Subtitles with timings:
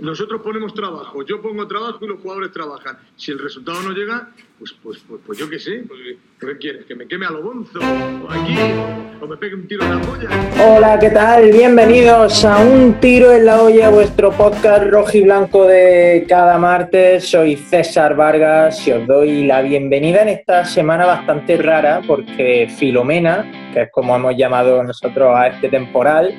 [0.00, 2.98] Nosotros ponemos trabajo, yo pongo trabajo y los jugadores trabajan.
[3.16, 6.00] Si el resultado no llega, pues, pues, pues, pues yo qué sé, pues,
[6.38, 6.84] ¿qué quieres?
[6.84, 7.78] ¿Que me queme a lo bonzo?
[7.78, 8.54] ¿O aquí?
[9.20, 10.28] ¿O me pegue un tiro en la polla?
[10.64, 11.50] Hola, ¿qué tal?
[11.50, 17.28] Bienvenidos a Un Tiro en la Olla, vuestro podcast rojo y blanco de cada martes.
[17.28, 23.70] Soy César Vargas y os doy la bienvenida en esta semana bastante rara porque Filomena,
[23.72, 26.34] que es como hemos llamado nosotros a este temporal,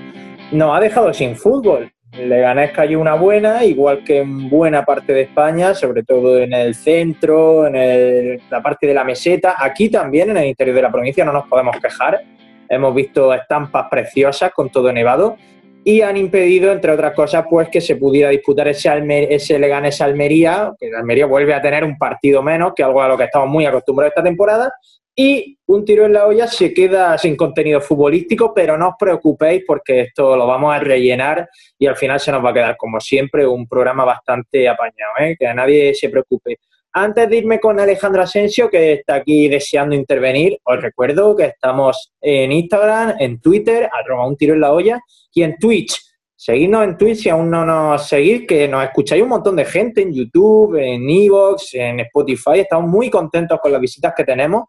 [0.52, 1.91] nos ha dejado sin fútbol.
[2.17, 6.75] Leganés cayó una buena, igual que en buena parte de España, sobre todo en el
[6.75, 9.55] centro, en la parte de la meseta.
[9.57, 12.21] Aquí también, en el interior de la provincia, no nos podemos quejar.
[12.67, 15.38] Hemos visto estampas preciosas con todo nevado
[15.83, 18.89] y han impedido, entre otras cosas, pues que se pudiera disputar ese,
[19.33, 23.17] ese Leganés Almería, que Almería vuelve a tener un partido menos, que algo a lo
[23.17, 24.71] que estamos muy acostumbrados esta temporada,
[25.15, 29.63] y un tiro en la olla se queda sin contenido futbolístico, pero no os preocupéis
[29.65, 32.99] porque esto lo vamos a rellenar y al final se nos va a quedar, como
[32.99, 35.35] siempre, un programa bastante apañado, ¿eh?
[35.38, 36.57] que a nadie se preocupe.
[36.93, 42.11] Antes de irme con Alejandro Asensio, que está aquí deseando intervenir, os recuerdo que estamos
[42.19, 44.99] en Instagram, en Twitter, arroba un tiro en la olla,
[45.33, 45.97] y en Twitch.
[46.36, 50.02] Seguidnos en Twitch si aún no nos seguís, que nos escucháis un montón de gente
[50.02, 52.59] en YouTube, en Evox, en Spotify.
[52.59, 54.66] Estamos muy contentos con las visitas que tenemos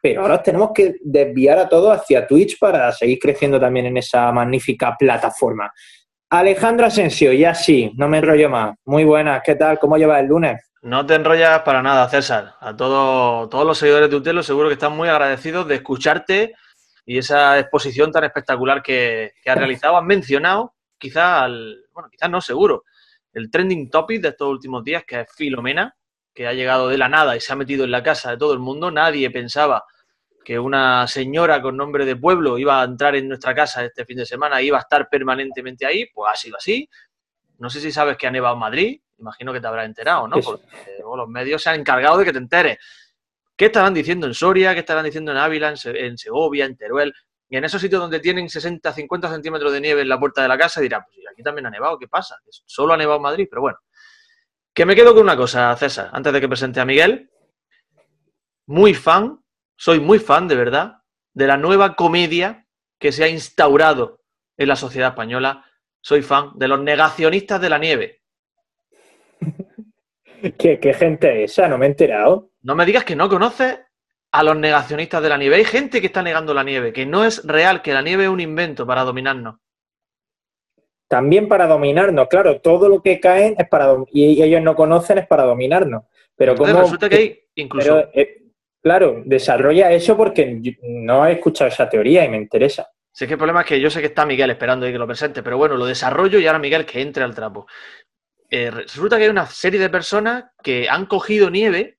[0.00, 4.30] pero ahora tenemos que desviar a todo hacia Twitch para seguir creciendo también en esa
[4.32, 5.72] magnífica plataforma.
[6.30, 8.74] Alejandro Asensio, ya sí, no me enrollo más.
[8.84, 9.78] Muy buenas, ¿qué tal?
[9.78, 10.60] ¿Cómo llevas el lunes?
[10.82, 12.54] No te enrollas para nada, César.
[12.60, 16.54] A todo, todos los seguidores de Utelo seguro que están muy agradecidos de escucharte
[17.04, 19.96] y esa exposición tan espectacular que, que has realizado.
[19.96, 21.48] Has mencionado, quizás,
[21.92, 22.84] bueno, quizás no, seguro,
[23.32, 25.94] el trending topic de estos últimos días, que es Filomena,
[26.36, 28.52] que ha llegado de la nada y se ha metido en la casa de todo
[28.52, 28.90] el mundo.
[28.90, 29.84] Nadie pensaba
[30.44, 34.18] que una señora con nombre de pueblo iba a entrar en nuestra casa este fin
[34.18, 36.88] de semana y iba a estar permanentemente ahí, pues ha sido así.
[37.58, 40.38] No sé si sabes que ha nevado en Madrid, imagino que te habrás enterado, ¿no?
[40.40, 40.66] Porque
[41.02, 42.78] los medios se han encargado de que te enteres.
[43.56, 44.74] ¿Qué estarán diciendo en Soria?
[44.74, 47.14] ¿Qué estarán diciendo en Ávila, en Segovia, en Teruel?
[47.48, 50.48] Y en esos sitios donde tienen 60, 50 centímetros de nieve en la puerta de
[50.48, 52.36] la casa dirán, pues aquí también ha nevado, ¿qué pasa?
[52.66, 53.78] Solo ha nevado en Madrid, pero bueno.
[54.76, 57.30] Que me quedo con una cosa, César, antes de que presente a Miguel.
[58.66, 59.40] Muy fan
[59.76, 60.98] soy muy fan, de verdad,
[61.34, 62.66] de la nueva comedia
[62.98, 64.22] que se ha instaurado
[64.56, 65.64] en la sociedad española.
[66.00, 68.22] Soy fan de los negacionistas de la nieve.
[70.58, 71.68] ¿Qué, gente es esa?
[71.68, 72.50] No me he enterado.
[72.62, 73.78] No me digas que no conoces
[74.32, 75.56] a los negacionistas de la nieve.
[75.56, 78.30] Hay gente que está negando la nieve, que no es real, que la nieve es
[78.30, 79.56] un invento para dominarnos.
[81.08, 85.26] También para dominarnos, claro, todo lo que caen es para y ellos no conocen es
[85.26, 86.04] para dominarnos.
[86.34, 88.46] Pero como resulta que hay incluso eh,
[88.86, 92.88] Claro, desarrolla eso porque no he escuchado esa teoría y me interesa.
[93.10, 95.42] Sí, que el problema es que yo sé que está Miguel esperando que lo presente,
[95.42, 97.66] pero bueno, lo desarrollo y ahora Miguel que entre al trapo.
[98.48, 101.98] Eh, resulta que hay una serie de personas que han cogido nieve.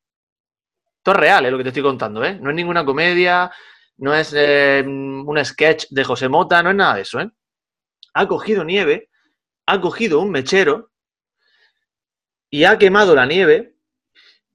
[0.99, 2.39] Esto es real, es lo que te estoy contando, ¿eh?
[2.39, 3.51] No es ninguna comedia,
[3.97, 7.29] no es eh, un sketch de José Mota, no es nada de eso, ¿eh?
[8.19, 9.11] Ha cogido nieve,
[9.67, 10.89] ha cogido un mechero
[12.49, 13.75] y ha quemado la nieve.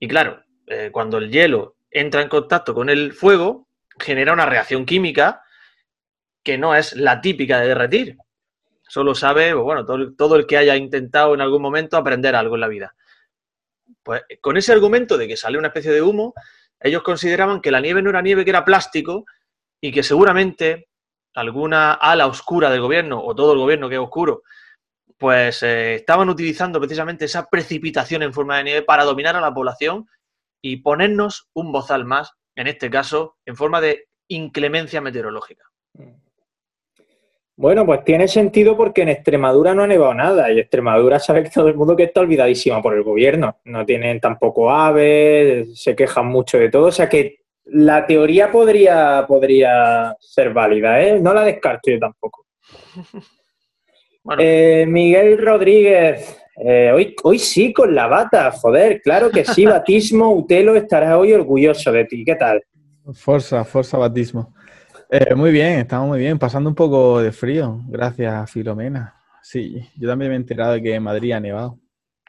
[0.00, 3.68] Y claro, eh, cuando el hielo entra en contacto con el fuego,
[4.00, 5.44] genera una reacción química
[6.42, 8.16] que no es la típica de derretir.
[8.88, 12.68] Solo sabe, bueno, todo, el que haya intentado en algún momento aprender algo en la
[12.68, 12.96] vida.
[14.02, 16.34] Pues con ese argumento de que sale una especie de humo,
[16.80, 19.24] ellos consideraban que la nieve no era nieve, que era plástico
[19.80, 20.88] y que seguramente
[21.34, 24.42] alguna ala oscura del gobierno o todo el gobierno que es oscuro,
[25.18, 29.54] pues eh, estaban utilizando precisamente esa precipitación en forma de nieve para dominar a la
[29.54, 30.08] población
[30.60, 35.64] y ponernos un bozal más, en este caso, en forma de inclemencia meteorológica.
[37.54, 41.50] Bueno, pues tiene sentido porque en Extremadura no ha nevado nada y Extremadura sabe que
[41.50, 43.60] todo el mundo que está olvidadísima por el gobierno.
[43.64, 49.24] No tienen tampoco aves, se quejan mucho de todo, o sea que la teoría podría,
[49.26, 51.20] podría ser válida, ¿eh?
[51.20, 52.46] No la descarto yo tampoco.
[54.38, 60.32] Eh, Miguel Rodríguez, eh, hoy, hoy sí con la bata, joder, claro que sí, Batismo,
[60.32, 62.24] Utelo estará hoy orgulloso de ti.
[62.24, 62.62] ¿Qué tal?
[63.14, 64.54] Fuerza, fuerza Batismo.
[65.10, 69.12] Eh, muy bien, estamos muy bien, pasando un poco de frío, gracias Filomena.
[69.42, 71.80] Sí, yo también me he enterado de que en Madrid ha nevado.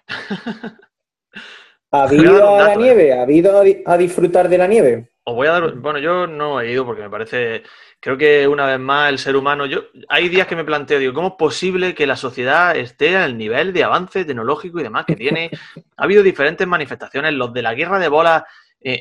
[1.91, 3.13] ¿Ha habido a la nieve?
[3.13, 5.12] ¿Ha habido a disfrutar de la nieve?
[5.25, 7.63] Os voy a dar, bueno, yo no he ido porque me parece,
[8.01, 11.13] creo que una vez más el ser humano, yo hay días que me planteo, digo,
[11.13, 15.15] ¿cómo es posible que la sociedad esté al nivel de avance tecnológico y demás que
[15.15, 15.49] tiene?
[15.95, 18.43] ha habido diferentes manifestaciones, los de la guerra de bolas
[18.81, 18.99] eh,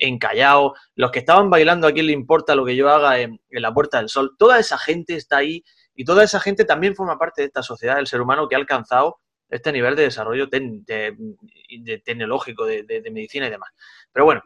[0.94, 3.98] los que estaban bailando a quién le importa lo que yo haga en, la Puerta
[3.98, 5.64] del Sol, toda esa gente está ahí
[5.96, 8.58] y toda esa gente también forma parte de esta sociedad del ser humano que ha
[8.58, 13.70] alcanzado este nivel de desarrollo de- tecnológico, de medicina y demás.
[14.12, 14.42] Pero bueno,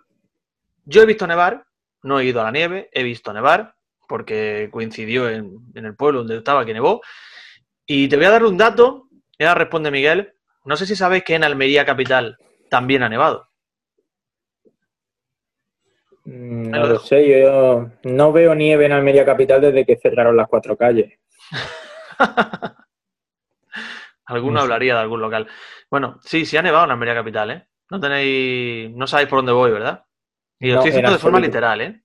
[0.86, 1.65] yo he visto nevar,
[2.06, 3.74] no he ido a la nieve, he visto nevar,
[4.08, 7.02] porque coincidió en, en el pueblo donde estaba que nevó.
[7.86, 9.08] Y te voy a dar un dato,
[9.38, 10.34] y ahora responde Miguel.
[10.64, 12.38] No sé si sabéis que en Almería Capital
[12.70, 13.48] también ha nevado.
[16.24, 20.48] Mm, No lo sé, yo no veo nieve en Almería Capital desde que cerraron las
[20.48, 21.18] cuatro calles.
[24.26, 24.64] Alguno No sé.
[24.64, 25.48] hablaría de algún local.
[25.90, 27.68] Bueno, sí, sí ha nevado en Almería Capital, ¿eh?
[27.90, 30.04] No tenéis, no sabéis por dónde voy, ¿verdad?
[30.58, 32.02] Y lo No, estoy en diciendo de forma literal, ¿eh?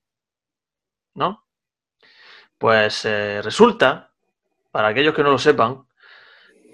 [1.14, 1.44] ¿No?
[2.58, 4.12] Pues eh, resulta,
[4.70, 5.86] para aquellos que no lo sepan,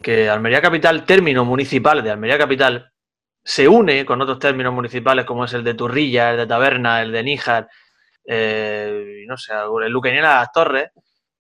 [0.02, 2.92] que Almería Capital, término municipal de Almería Capital,
[3.42, 7.12] se une con otros términos municipales como es el de Turrilla, el de Taberna, el
[7.12, 7.68] de Níjar,
[8.24, 10.90] eh, no sé, el Luqueñera de las Torres,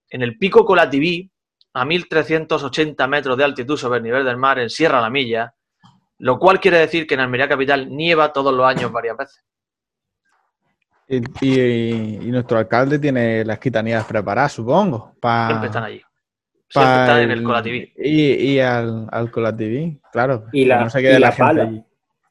[0.08, 1.30] en el pico Colativí,
[1.74, 5.54] a 1380 metros de altitud sobre el nivel del mar, en Sierra La Milla,
[6.18, 9.44] lo cual quiere decir que en Almería Capital nieva todos los años varias veces.
[11.08, 15.14] Y, y- y nuestro alcalde tiene las quitanías preparadas, supongo.
[15.20, 16.02] Pa, Siempre están allí.
[16.68, 17.92] Siempre están en el- Colativí.
[17.96, 20.44] Y, y al, al Colativí, claro.
[20.52, 21.62] Y la- no se quede y la, la gente pala.
[21.62, 21.82] allí.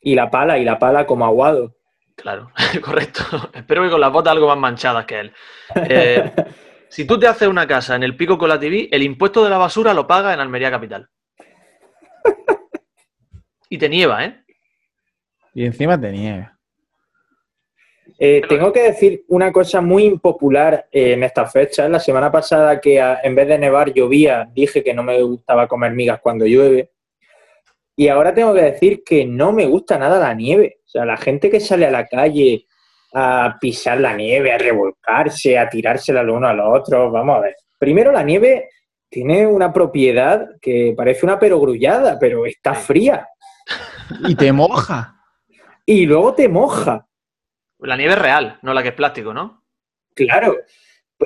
[0.01, 1.75] Y la pala, y la pala como aguado.
[2.15, 2.51] Claro,
[2.83, 3.23] correcto.
[3.53, 5.33] Espero que con las botas algo más manchadas que él.
[5.75, 6.31] Eh,
[6.89, 9.93] si tú te haces una casa en el pico Colativí, el impuesto de la basura
[9.93, 11.09] lo paga en Almería Capital.
[13.69, 14.43] Y te nieva, ¿eh?
[15.53, 16.49] Y encima te nieve.
[18.19, 21.89] Eh, tengo que decir una cosa muy impopular eh, en estas fechas.
[21.89, 25.67] La semana pasada que a- en vez de nevar llovía, dije que no me gustaba
[25.67, 26.91] comer migas cuando llueve.
[27.95, 30.79] Y ahora tengo que decir que no me gusta nada la nieve.
[30.85, 32.65] O sea, la gente que sale a la calle
[33.13, 37.55] a pisar la nieve, a revolcarse, a tirársela el uno al otro, vamos a ver.
[37.79, 38.69] Primero, la nieve
[39.09, 43.27] tiene una propiedad que parece una perogrullada, pero está fría.
[44.27, 45.15] Y te moja.
[45.85, 47.06] Y luego te moja.
[47.79, 49.63] La nieve es real, no la que es plástico, ¿no?
[50.13, 50.57] Claro,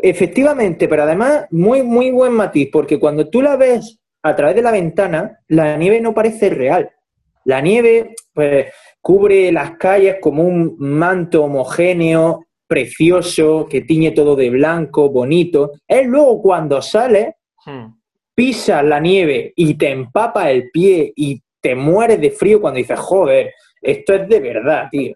[0.02, 4.62] efectivamente, pero además muy, muy buen matiz, porque cuando tú la ves a través de
[4.62, 6.90] la ventana, la nieve no parece real.
[7.46, 8.68] La nieve, pues,
[9.00, 15.72] cubre las calles como un manto homogéneo, precioso, que tiñe todo de blanco, bonito.
[15.88, 17.94] Es luego cuando sales, Hmm.
[18.34, 22.98] pisas la nieve y te empapa el pie y te mueres de frío cuando dices,
[22.98, 25.14] joder, esto es de verdad, tío.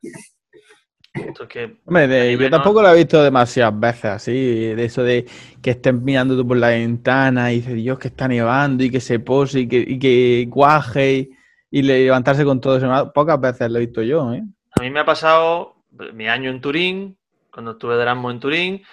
[1.48, 4.32] Que Hombre, de- yo tampoco lo he visto demasiadas veces así,
[4.76, 5.26] de eso de
[5.62, 9.00] que estés mirando tú por la ventana y dices, Dios, que está nevando y que
[9.00, 11.30] se pose y que, y que cuaje y,
[11.72, 13.12] y levantarse con todo eso.
[13.14, 14.44] Pocas veces lo he visto yo, ¿eh?
[14.78, 15.76] A mí me ha pasado
[16.14, 17.18] mi año en Turín,
[17.52, 18.84] cuando estuve de Erasmus en Turín.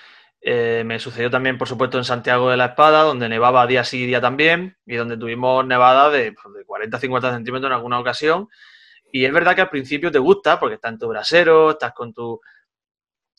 [0.44, 4.06] eh, me sucedió también, por supuesto, en Santiago de la Espada, donde nevaba día sí
[4.06, 8.48] día también, y donde tuvimos nevada de, pues, de 40-50 centímetros en alguna ocasión.
[9.14, 12.14] Y es verdad que al principio te gusta, porque estás en tu brasero, estás con
[12.14, 12.40] tu,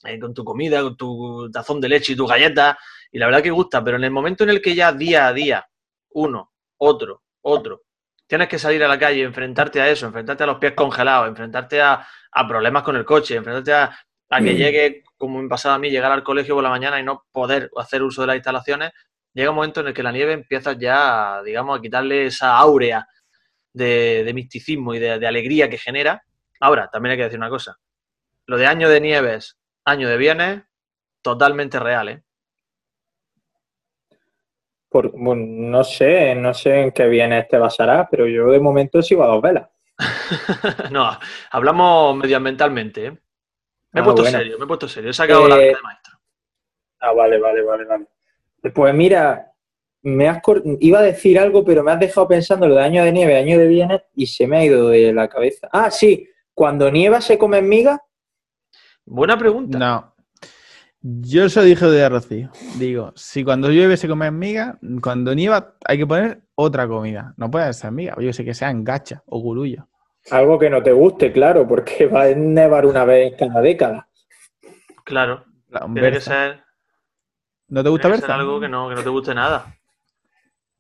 [0.04, 2.78] eh, con tu comida, con tu tazón de leche y tu galleta,
[3.12, 5.34] y la verdad que gusta, pero en el momento en el que ya día a
[5.34, 5.68] día,
[6.12, 7.82] uno, otro, otro,
[8.28, 11.82] tienes que salir a la calle, enfrentarte a eso, enfrentarte a los pies congelados, enfrentarte
[11.82, 13.98] a, a problemas con el coche, enfrentarte a,
[14.30, 17.04] a que llegue, como me pasaba a mí, llegar al colegio por la mañana y
[17.04, 18.92] no poder hacer uso de las instalaciones,
[19.34, 23.08] llega un momento en el que la nieve empieza ya, digamos, a quitarle esa áurea
[23.74, 26.24] de, de misticismo y de, de alegría que genera.
[26.60, 27.78] Ahora, también hay que decir una cosa.
[28.48, 30.64] Lo de año de nieves, año de bienes,
[31.22, 32.24] totalmente real, ¿eh?
[34.88, 39.02] Por, bueno, no sé, no sé en qué viene este basará, pero yo de momento
[39.02, 39.70] sigo a dos velas.
[40.92, 41.18] no,
[41.52, 43.12] hablamos medioambientalmente, ¿eh?
[43.94, 44.38] Me he Ah, puesto bueno.
[44.38, 45.12] serio, me he puesto serio.
[45.12, 46.20] He sacado la Eh, vida de maestro.
[47.00, 48.08] Ah, vale, vale, vale, vale.
[48.74, 49.53] Pues mira,
[50.04, 50.42] me has
[50.80, 53.58] iba a decir algo, pero me has dejado pensando lo de año de nieve, año
[53.58, 55.70] de bienes, y se me ha ido de la cabeza.
[55.72, 58.00] Ah, sí, cuando nieva se comen migas.
[59.06, 59.78] Buena pregunta.
[59.78, 60.14] No.
[61.02, 62.50] Yo eso dije de Rocío.
[62.78, 67.34] Digo, si cuando llueve se come miga, cuando nieva hay que poner otra comida.
[67.36, 68.16] No puede ser miga.
[68.20, 69.90] Yo sé que sean gacha o gurullo.
[70.32, 74.08] Algo que no te guste, claro, porque va a nevar una vez cada década.
[75.04, 76.64] Claro, La tiene que ser,
[77.68, 78.36] ¿No te gusta berza?
[78.36, 79.76] algo que no, que no te guste nada.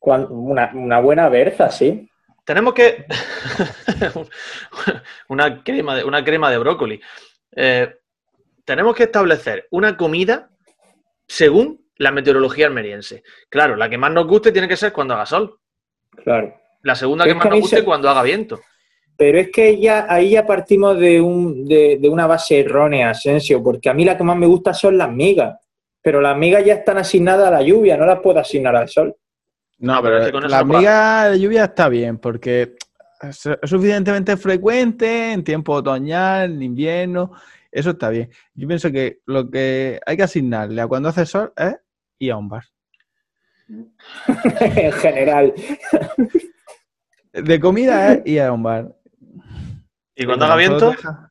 [0.03, 2.09] Una, una buena berza, sí.
[2.45, 3.05] Tenemos que.
[5.29, 7.01] una, crema de, una crema de brócoli.
[7.55, 7.93] Eh,
[8.65, 10.49] tenemos que establecer una comida
[11.27, 13.23] según la meteorología almeriense.
[13.49, 15.57] Claro, la que más nos guste tiene que ser cuando haga sol.
[16.23, 16.53] Claro.
[16.81, 18.59] La segunda que más nos guste se- cuando haga viento.
[19.15, 23.63] Pero es que ya, ahí ya partimos de, un, de, de una base errónea, Asensio,
[23.63, 25.55] porque a mí la que más me gusta son las migas.
[26.01, 29.15] Pero las migas ya están asignadas a la lluvia, no las puedo asignar al sol.
[29.83, 32.75] No, pero es que con la no puedo- miga de lluvia está bien, porque
[33.21, 37.31] es suficientemente frecuente en tiempo otoñal, en invierno,
[37.69, 38.29] eso está bien.
[38.55, 41.75] Yo pienso que lo que hay que asignarle a cuando hace sol es
[42.19, 42.63] ir a un bar.
[44.27, 45.53] en general.
[47.33, 48.95] De comida es ir a un bar.
[50.15, 51.29] Y cuando haga viento, deja-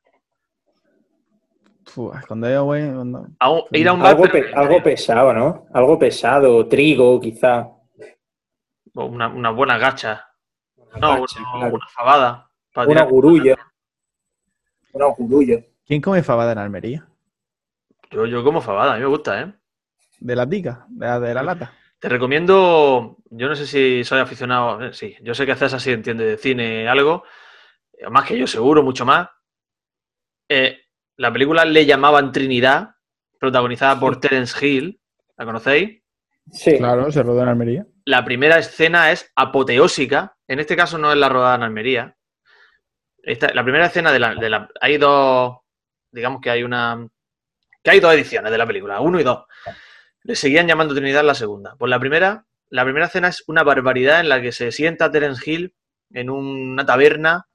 [2.26, 2.60] cuando haya
[2.94, 4.08] cuando- a un- ir a un bar.
[4.10, 5.66] Algo, pero- pe- algo pesado, ¿no?
[5.72, 7.68] Algo pesado, trigo, quizá.
[8.94, 10.28] Una, una buena gacha.
[11.00, 11.74] No, Gacha, una, claro.
[11.74, 12.50] una fabada.
[12.72, 13.10] para Una tirar.
[13.12, 13.56] gurullo.
[14.92, 15.58] Una gurullo.
[15.86, 17.06] ¿Quién come fabada en Almería?
[18.10, 19.52] Yo, yo como fabada, a mí me gusta, ¿eh?
[20.20, 20.84] ¿De la tica?
[20.88, 21.72] ¿De la, de la lata?
[21.98, 25.92] Te recomiendo, yo no sé si soy aficionado, eh, sí, yo sé que César sí
[25.92, 27.22] entiende de cine algo,
[28.10, 29.28] más que yo seguro, mucho más.
[30.48, 30.80] Eh,
[31.16, 32.96] la película le llamaban Trinidad,
[33.38, 35.00] protagonizada por Terence Hill,
[35.36, 36.01] ¿la conocéis?
[36.50, 36.76] Sí.
[36.78, 37.86] Claro, se rodó en Almería.
[38.04, 42.16] La primera escena es apoteósica, en este caso no es la rodada en Almería.
[43.22, 45.56] Esta- la primera escena de la, de la- Hay dos,
[46.10, 47.06] digamos que hay una...
[47.82, 49.44] Que hay dos ediciones de la película, uno y dos.
[50.22, 51.74] Le seguían llamando Trinidad la segunda.
[51.76, 55.48] Pues la primera, la primera escena es una barbaridad en la que se sienta Terence
[55.50, 55.74] Hill
[56.10, 57.48] en una taberna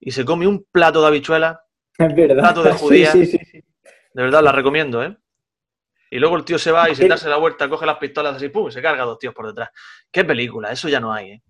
[0.00, 1.58] y se come un plato de habichuelas.
[1.98, 2.38] Es verdad.
[2.42, 3.12] Plato de Sí, judía.
[3.12, 3.58] Sí, sí, sí.
[4.14, 5.16] De verdad, la recomiendo, ¿eh?
[6.10, 8.48] Y luego el tío se va y sin darse la vuelta, coge las pistolas así,
[8.48, 8.70] ¡pum!
[8.70, 9.70] se carga a dos tíos por detrás.
[10.10, 10.70] ¡Qué película!
[10.72, 11.42] Eso ya no hay, ¿eh?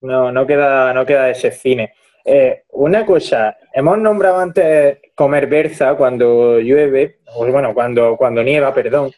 [0.00, 1.92] No, no queda, no queda ese cine.
[2.24, 8.72] Eh, una cosa, hemos nombrado antes comer berza cuando llueve, o bueno, cuando, cuando nieva,
[8.72, 9.10] perdón.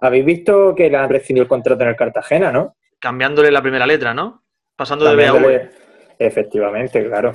[0.00, 2.76] Habéis visto que le han rescindido el contrato en el Cartagena, ¿no?
[3.00, 4.44] Cambiándole la primera letra, ¿no?
[4.76, 5.40] Pasando de B a V.
[5.40, 5.70] Cambiándole-
[6.20, 7.32] Efectivamente, claro.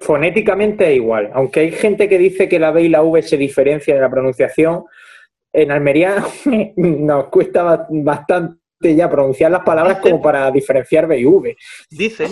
[0.00, 3.36] Fonéticamente es igual, aunque hay gente que dice que la B y la V se
[3.36, 4.84] diferencian en la pronunciación,
[5.52, 6.24] en Almería
[6.76, 11.56] nos cuesta ba- bastante ya pronunciar las palabras como para diferenciar B y V.
[11.90, 12.30] Dicen,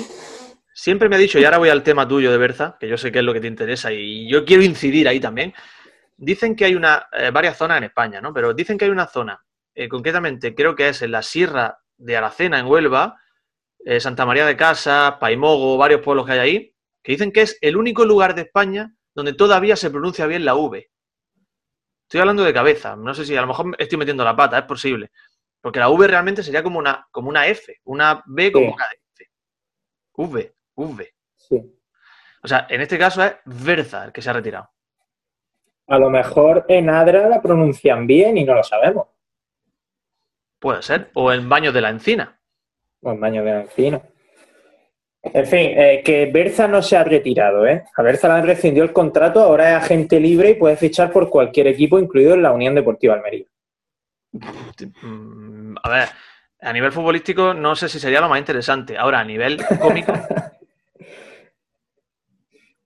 [0.75, 3.11] siempre me ha dicho, y ahora voy al tema tuyo de Berza, que yo sé
[3.11, 5.52] que es lo que te interesa y yo quiero incidir ahí también.
[6.16, 8.32] Dicen que hay una, eh, varias zonas en España, ¿no?
[8.32, 9.44] Pero dicen que hay una zona,
[9.75, 13.20] eh, concretamente creo que es en la Sierra de Aracena, en Huelva,
[13.85, 17.58] eh, Santa María de Casa, Paimogo, varios pueblos que hay ahí, que dicen que es
[17.61, 20.88] el único lugar de España donde todavía se pronuncia bien la V.
[22.07, 24.65] Estoy hablando de cabeza, no sé si a lo mejor estoy metiendo la pata, es
[24.65, 25.11] posible.
[25.61, 28.73] Porque la V realmente sería como una, como una F, una B como Sí.
[28.75, 29.31] una F.
[30.13, 31.15] V, V.
[31.35, 31.81] Sí.
[32.45, 34.71] O sea, en este caso es Verza el que se ha retirado.
[35.89, 39.09] A lo mejor en Adra la pronuncian bien y no lo sabemos.
[40.61, 41.11] Puede ser.
[41.15, 42.39] O en Baños de la Encina.
[43.03, 44.01] O en baño de la encina.
[45.33, 47.85] En fin, eh, que Berza no se ha retirado, ¿eh?
[47.97, 51.28] A Berza le han rescindido el contrato, ahora es agente libre y puede fichar por
[51.28, 53.47] cualquier equipo, incluido en la Unión Deportiva Almería.
[55.02, 56.09] Mm, A ver,
[56.61, 58.97] a nivel futbolístico no sé si sería lo más interesante.
[58.97, 60.12] Ahora, a nivel cómico,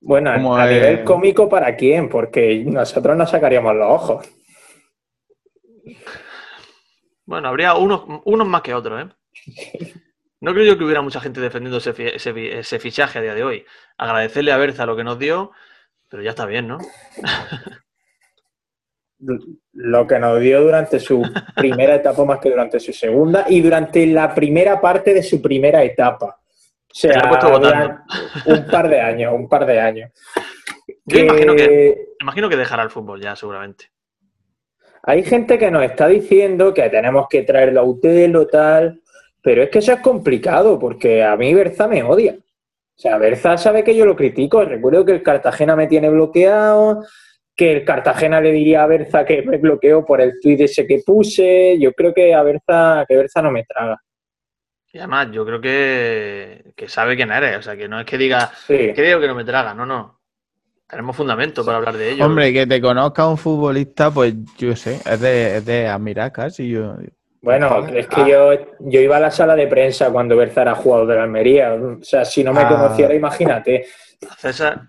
[0.02, 2.09] Bueno, a, Como, a nivel cómico, ¿para quién?
[2.09, 4.28] Porque nosotros nos sacaríamos los ojos.
[7.26, 9.09] bueno, habría unos, unos más que otros, ¿eh?
[10.40, 13.23] No creo yo que hubiera mucha gente defendiendo ese, fi- ese fi- ese fichaje a
[13.23, 13.64] día de hoy.
[13.99, 15.52] Agradecerle a Berza lo que nos dio,
[16.09, 16.78] pero ya está bien, ¿no?
[19.73, 21.23] Lo que nos dio durante su
[21.54, 25.82] primera etapa más que durante su segunda y durante la primera parte de su primera
[25.85, 26.38] etapa.
[26.38, 27.20] O sea, Se
[28.47, 30.11] un par de años, un par de años.
[31.04, 33.90] Yo imagino que, imagino que dejará el fútbol ya, seguramente.
[35.02, 39.00] Hay gente que nos está diciendo que tenemos que traerlo a Utelo, tal,
[39.42, 42.37] pero es que eso es complicado porque a mí Berza me odia.
[42.38, 44.64] O sea, Berza sabe que yo lo critico.
[44.64, 47.02] Recuerdo que el Cartagena me tiene bloqueado,
[47.56, 51.00] que el Cartagena le diría a Berza que me bloqueó por el tuit ese que
[51.04, 51.78] puse.
[51.80, 53.99] Yo creo que a Berza, que Berza no me traga.
[54.92, 57.56] Y además, yo creo que, que sabe quién eres.
[57.59, 58.92] O sea, que no es que diga, Sí.
[58.94, 59.73] creo que no me traga.
[59.73, 60.20] No, no.
[60.88, 62.26] Tenemos fundamento para hablar de ello.
[62.26, 66.68] Hombre, que te conozca un futbolista, pues yo sé, es de, es de admirar casi.
[66.68, 66.97] Yo,
[67.42, 71.06] Bueno, es que yo, yo iba a la sala de prensa cuando Berza era jugador
[71.06, 71.73] de la Almería.
[71.75, 72.68] O sea, si no me Ah.
[72.68, 73.87] conociera, imagínate.
[74.37, 74.82] César,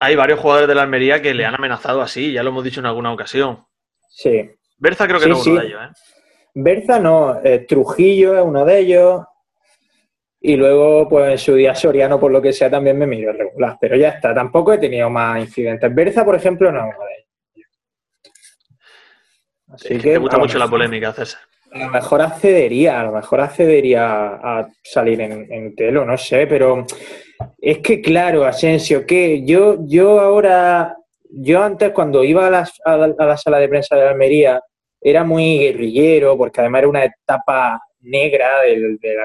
[0.00, 2.80] hay varios jugadores de la Almería que le han amenazado así, ya lo hemos dicho
[2.80, 3.64] en alguna ocasión.
[4.08, 4.50] Sí.
[4.78, 5.50] Berza creo que Sí, no es sí.
[5.50, 5.88] uno de ellos, ¿eh?
[6.54, 9.22] Berza no, eh, Trujillo es uno de ellos.
[10.40, 13.78] Y luego, pues en su día Soriano, por lo que sea, también me miró regular.
[13.80, 15.94] Pero ya está, tampoco he tenido más incidentes.
[15.94, 17.70] Berza, por ejemplo, no es uno de ellos.
[19.72, 21.40] Así Es que te gusta mucho la polémica, César.
[21.74, 26.84] A lo mejor accedería, a lo mejor accedería a salir en, telo, no sé, pero
[27.58, 30.94] es que claro, Asensio, que yo, yo ahora,
[31.30, 34.60] yo antes cuando iba a la, a la- sala de prensa de Almería,
[35.00, 39.16] era muy guerrillero, porque además era una etapa negra del, del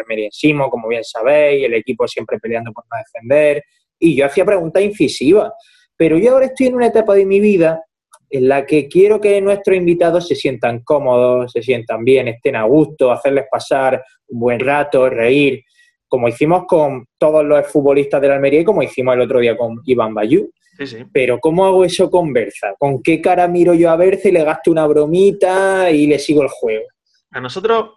[0.69, 3.61] como bien sabéis, el equipo siempre peleando por no defender,
[3.99, 5.51] y yo hacía preguntas incisivas.
[5.97, 7.83] Pero yo ahora estoy en una etapa de mi vida
[8.29, 12.63] en la que quiero que nuestros invitados se sientan cómodos, se sientan bien, estén a
[12.63, 15.63] gusto, hacerles pasar un buen rato, reír,
[16.07, 19.57] como hicimos con todos los futbolistas de la Almería y como hicimos el otro día
[19.57, 20.49] con Iván Bayú.
[20.77, 21.05] Sí, sí.
[21.11, 22.75] Pero ¿cómo hago eso con Berza?
[22.77, 26.43] ¿Con qué cara miro yo a Berza y le gasto una bromita y le sigo
[26.43, 26.85] el juego?
[27.31, 27.93] A nosotros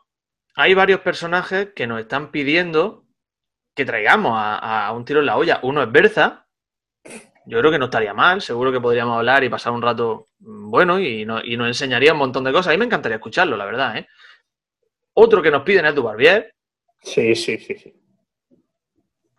[0.55, 3.05] hay varios personajes que nos están pidiendo
[3.77, 5.61] que traigamos a, a un tiro en la olla.
[5.63, 6.47] Uno es Berza.
[7.51, 10.71] Yo creo que no estaría mal, seguro que podríamos hablar y pasar un rato mm,
[10.71, 12.69] bueno y, no- y nos enseñaría un montón de cosas.
[12.69, 13.97] A mí me encantaría escucharlo, la verdad.
[13.99, 14.07] ¿eh?
[15.15, 16.55] Otro que nos piden es Dubarbier,
[17.03, 17.95] Sí, sí, sí, sí.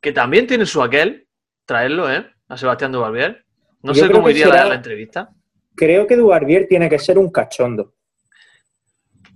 [0.01, 1.27] que también tiene su aquel,
[1.65, 2.25] traerlo, ¿eh?
[2.50, 3.46] A Sebastián Dubarbier.
[3.84, 5.30] No Yo sé cómo iría será- la, la entrevista.
[5.75, 7.94] Creo que Dubarbier tiene que ser un cachondo.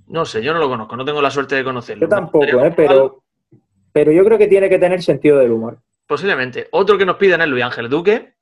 [0.08, 2.02] No sé, yo no lo conozco, no tengo la suerte de conocerlo.
[2.02, 2.74] Yo tampoco, ¿eh?
[2.76, 3.24] pero,
[3.92, 5.80] pero yo creo que tiene que tener sentido del humor.
[6.06, 6.68] Posiblemente.
[6.72, 8.35] Otro que nos piden es Luis Ángel Duque.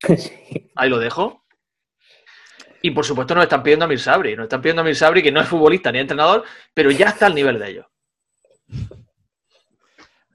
[0.00, 0.70] Sí.
[0.76, 1.44] Ahí lo dejo.
[2.82, 4.36] Y por supuesto nos están pidiendo a Mir Sabri.
[4.36, 7.26] Nos están pidiendo a Mir Sabri, que no es futbolista ni entrenador, pero ya está
[7.26, 7.86] al nivel de ellos.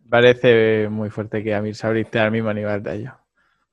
[0.10, 3.14] Parece muy fuerte que Amir Sabri esté al mismo nivel de ellos.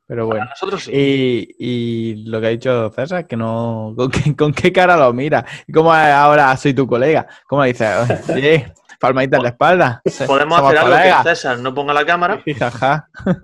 [0.07, 0.50] Pero Para bueno.
[0.50, 0.92] nosotros sí.
[0.95, 3.92] Y, y lo que ha dicho César, que no.
[3.97, 5.45] ¿Con qué, con qué cara lo mira?
[5.66, 7.26] ¿Y cómo ahora soy tu colega?
[7.47, 7.88] ¿Cómo dices?
[8.26, 8.64] Sí,
[9.00, 10.02] palmadita en la espalda.
[10.26, 12.42] Podemos hacer algo que César no ponga la cámara,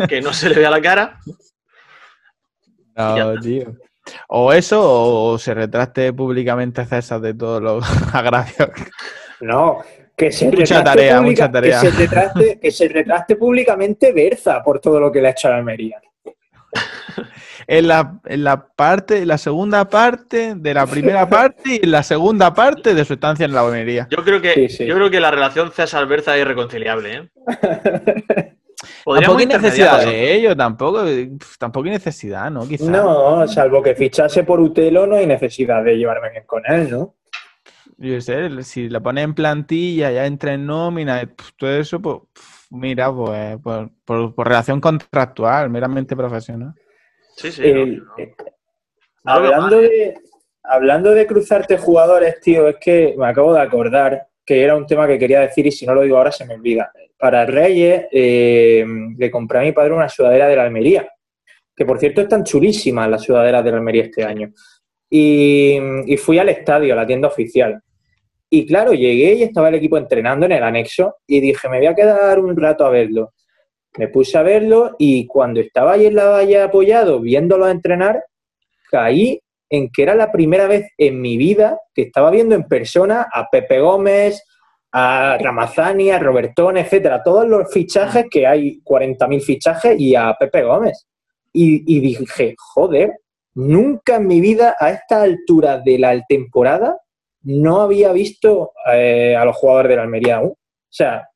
[0.08, 1.18] que no se le vea la cara.
[2.96, 3.72] No, tío.
[4.28, 4.80] O eso,
[5.32, 7.84] o se retraste públicamente César de todos los
[8.14, 8.68] agravios.
[9.40, 9.78] No,
[10.16, 11.80] que se Mucha retrate tarea, pública- mucha tarea.
[11.80, 15.48] Que se, retrate, que se retrate públicamente Berza por todo lo que le ha hecho
[15.48, 16.00] a la Almería.
[17.66, 21.92] En la, en la parte, en la segunda parte de la primera parte y en
[21.92, 24.06] la segunda parte de su estancia en la bonería.
[24.10, 24.86] Yo creo que, Sí, sí.
[24.86, 27.14] Yo creo que la relación César-Berza es irreconciliable.
[27.14, 28.54] ¿eh?
[29.04, 32.66] Tampoco hay necesidad de ello, tampoco, pf, tampoco hay necesidad, ¿no?
[32.66, 32.90] Quizá.
[32.90, 37.14] No, salvo que fichase por Utelo, no hay necesidad de llevarme bien con él, ¿no?
[37.96, 42.16] Yo sé, si la pones en plantilla, ya entra en nómina, pf, todo eso, pues,
[42.70, 46.74] mira, pues, por, por- por relación contractual, meramente profesional.
[47.36, 47.62] Sí, sí.
[47.72, 48.34] No, eh,
[49.24, 49.88] hablando, ¿eh?
[49.88, 50.14] de,
[50.64, 55.06] hablando de cruzarte jugadores, tío, es que me acabo de acordar que era un tema
[55.06, 56.92] que quería decir y si no lo digo ahora se me olvida.
[57.18, 58.84] Para Reyes eh,
[59.16, 61.08] le compré a mi padre una sudadera de la Almería,
[61.74, 64.52] que por cierto están chulísimas las sudaderas de la Almería este año.
[65.08, 67.80] Y, y fui al estadio, a la tienda oficial.
[68.50, 71.86] Y claro, llegué y estaba el equipo entrenando en el anexo y dije, me voy
[71.86, 73.32] a quedar un rato a verlo.
[73.96, 78.24] Me puse a verlo y cuando estaba ahí en la valla apoyado viéndolo entrenar,
[78.90, 79.40] caí
[79.74, 83.48] en que era la primera vez en mi vida que estaba viendo en persona a
[83.50, 84.42] Pepe Gómez,
[84.92, 90.62] a Ramazani, a Robertón, etcétera, todos los fichajes que hay, 40.000 fichajes, y a Pepe
[90.62, 91.06] Gómez.
[91.52, 93.18] Y, y dije, joder,
[93.54, 96.96] nunca en mi vida a esta altura de la temporada
[97.42, 100.50] no había visto eh, a los jugadores de la Almería aún.
[100.50, 101.28] O sea,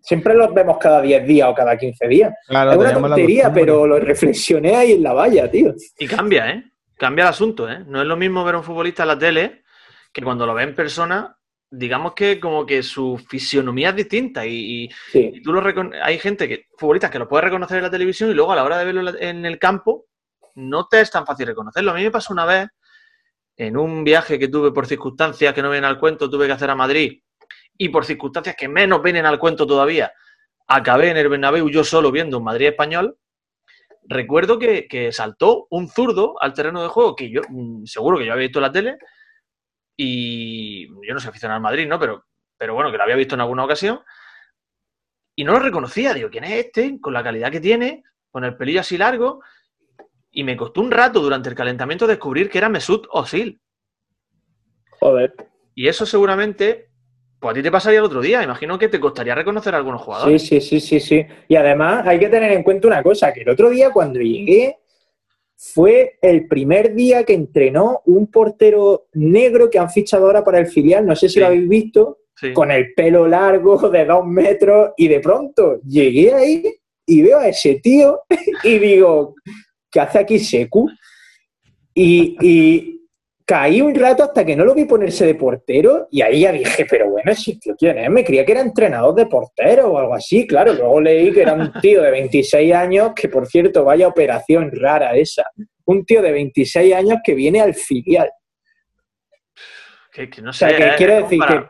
[0.00, 2.34] siempre los vemos cada 10 días o cada 15 días.
[2.46, 5.74] Claro, es una tontería, pero lo reflexioné ahí en la valla, tío.
[5.98, 6.64] Y cambia, ¿eh?
[6.96, 7.82] Cambia el asunto, ¿eh?
[7.86, 9.64] No es lo mismo ver a un futbolista en la tele
[10.12, 11.36] que cuando lo ve en persona,
[11.70, 15.30] digamos que como que su fisionomía es distinta y, y- Sí.
[15.34, 15.62] y tú lo
[16.02, 18.64] hay gente que, futbolistas que lo puede reconocer en la televisión y luego a la
[18.64, 20.06] hora de verlo en el campo
[20.54, 21.92] no te es tan fácil reconocerlo.
[21.92, 22.68] A mí me pasó una vez
[23.56, 26.68] en un viaje que tuve por circunstancias que no vienen al cuento, tuve que hacer
[26.70, 27.22] a Madrid
[27.78, 30.12] y por circunstancias que menos vienen al cuento todavía,
[30.68, 33.16] acabé en el Bernabéu yo solo viendo un Madrid español.
[34.04, 38.26] Recuerdo que, que saltó un zurdo al terreno de juego que yo mm, seguro que
[38.26, 38.98] yo había visto en la tele
[39.96, 41.98] y yo no soy aficionado al Madrid, ¿no?
[41.98, 42.24] Pero,
[42.56, 44.00] pero bueno, que lo había visto en alguna ocasión
[45.36, 46.14] y no lo reconocía.
[46.14, 47.00] Digo, ¿quién es este?
[47.00, 49.42] Con la calidad que tiene, con el pelillo así largo.
[50.30, 53.60] Y me costó un rato durante el calentamiento descubrir que era Mesut Özil.
[55.00, 55.34] Joder.
[55.74, 56.90] Y eso seguramente,
[57.42, 58.42] pues a ti te pasaría el otro día.
[58.42, 60.42] Imagino que te costaría reconocer a algunos Sí, jugadores.
[60.46, 61.26] sí, sí, sí, sí.
[61.48, 64.78] Y además hay que tener en cuenta una cosa, que el otro día cuando llegué
[65.56, 70.66] fue el primer día que entrenó un portero negro que han fichado ahora para el
[70.68, 71.40] filial, no sé si Sí.
[71.40, 72.52] lo habéis visto, Sí.
[72.52, 76.64] con el pelo largo de dos metros y de pronto llegué ahí
[77.06, 78.20] y veo a ese tío
[78.64, 79.34] y digo,
[79.90, 80.88] ¿qué hace aquí Secu?
[81.94, 83.01] Y, y
[83.52, 86.86] caí un rato hasta que no lo vi ponerse de portero y ahí ya dije,
[86.88, 88.08] pero bueno, ¿ese tío quién es?
[88.08, 90.72] Me creía que era entrenador de portero o algo así, claro.
[90.72, 95.14] Luego leí que era un tío de 26 años, que por cierto, vaya operación rara
[95.16, 95.44] esa.
[95.84, 98.30] Un tío de 26 años que viene al filial.
[100.10, 100.92] Que, que no O sea, sé, que ¿eh?
[100.96, 101.68] quiero decir para- que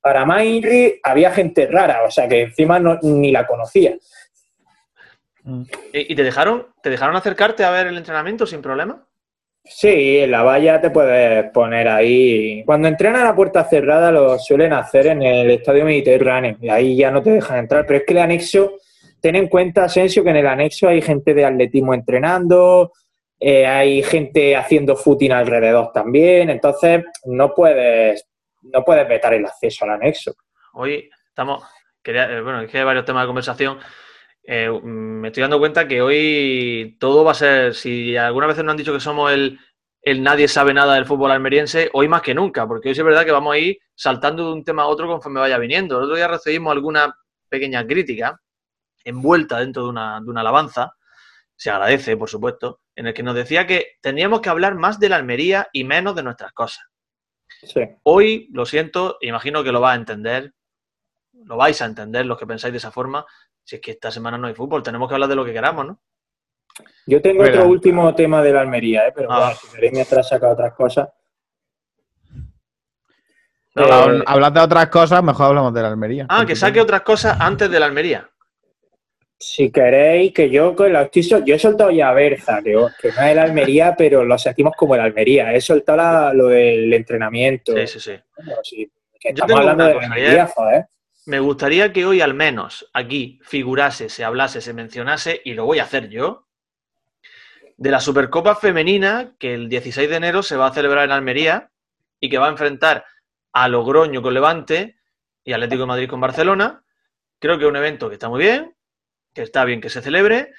[0.00, 3.96] para Mainri había gente rara, o sea que encima no, ni la conocía.
[5.92, 9.05] ¿Y y te dejaron, te dejaron acercarte a ver el entrenamiento sin problema?
[9.68, 12.62] Sí, en la valla te puedes poner ahí.
[12.64, 17.10] Cuando entrenan a puerta cerrada lo suelen hacer en el Estadio Mediterráneo y ahí ya
[17.10, 17.84] no te dejan entrar.
[17.84, 18.74] Pero es que el anexo,
[19.20, 22.92] ten en cuenta, Asensio, que en el anexo hay gente de atletismo entrenando,
[23.40, 28.24] eh, hay gente haciendo footing alrededor también, entonces no puedes,
[28.62, 30.32] no puedes vetar el acceso al anexo.
[30.74, 31.64] Hoy estamos,
[32.02, 33.78] quería, eh, bueno, es que hay varios temas de conversación.
[34.48, 38.72] Eh, me estoy dando cuenta que hoy todo va a ser, si algunas veces nos
[38.72, 39.58] han dicho que somos el,
[40.02, 43.04] el nadie sabe nada del fútbol almeriense, hoy más que nunca, porque hoy sí es
[43.04, 45.98] verdad que vamos a ir saltando de un tema a otro conforme vaya viniendo.
[45.98, 47.12] El otro día recibimos alguna
[47.48, 48.40] pequeña crítica
[49.06, 50.94] envuelta dentro de una, de una alabanza,
[51.54, 55.08] se agradece, por supuesto, en el que nos decía que teníamos que hablar más de
[55.08, 56.84] la Almería y menos de nuestras cosas.
[57.62, 57.80] Sí.
[58.02, 60.52] Hoy, lo siento, imagino que lo va a entender,
[61.32, 63.24] lo vais a entender los que pensáis de esa forma.
[63.66, 65.84] Si es que esta semana no hay fútbol, tenemos que hablar de lo que queramos,
[65.86, 65.98] ¿no?
[67.04, 69.12] Yo tengo otro último tema de la Almería, ¿eh?
[69.12, 69.38] pero Ah.
[69.40, 71.08] bueno, si queréis mientras saca otras cosas.
[73.74, 76.26] No, Eh, la- Hablas de otras cosas, mejor hablamos de la Almería.
[76.28, 78.30] Ah, que saque otras cosas antes de la Almería.
[79.38, 82.70] Si queréis, que yo con la estoy sol- yo he soltado ya a Berza, que,
[83.00, 85.52] que no es el Almería, pero lo sentimos como el Almería.
[85.52, 87.72] He soltado la- lo del entrenamiento.
[87.76, 88.12] Sí, sí, sí.
[88.36, 90.48] Bueno, sí, que estamos tengo hablando de cosa, Almería, ¿eh?
[90.54, 90.86] joder.
[91.26, 95.80] Me gustaría que hoy al menos aquí figurase, se hablase, se mencionase, y lo voy
[95.80, 96.46] a hacer yo,
[97.76, 101.72] de la Supercopa Femenina que el 16 de enero se va a celebrar en Almería
[102.20, 103.04] y que va a enfrentar
[103.52, 104.98] a Logroño con Levante
[105.42, 106.84] y Atlético de Madrid con Barcelona.
[107.40, 108.76] Creo que es un evento que está muy bien,
[109.34, 110.52] que está bien que se celebre.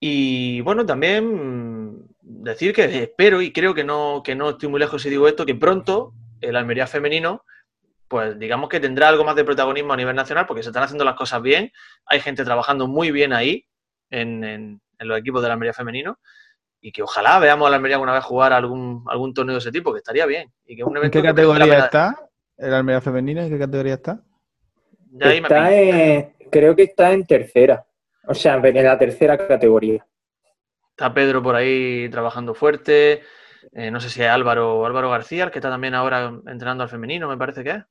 [0.00, 5.00] Y bueno, también decir que espero y creo que no, que no estoy muy lejos
[5.00, 7.44] si digo esto, que pronto el Almería femenino
[8.08, 11.04] pues digamos que tendrá algo más de protagonismo a nivel nacional porque se están haciendo
[11.04, 11.72] las cosas bien.
[12.06, 13.66] Hay gente trabajando muy bien ahí
[14.10, 16.18] en, en- en los equipos de la Almería femenino
[16.80, 19.72] y que ojalá veamos a la Almería alguna vez jugar algún, algún torneo de ese
[19.72, 20.52] tipo, que estaría bien.
[20.66, 22.30] Y que ¿En qué que merece la categoría está?
[22.56, 23.44] ¿El Almería femenina?
[23.44, 24.20] ¿En qué categoría está?
[25.12, 27.84] Ya ahí me Está en- creo que está en tercera.
[28.28, 30.06] O sea, en la tercera categoría.
[30.90, 33.22] Está Pedro por ahí trabajando fuerte.
[33.72, 36.88] Eh, no sé si es Álvaro, Álvaro García, el que está también ahora entrenando al
[36.88, 37.84] femenino, me parece que es.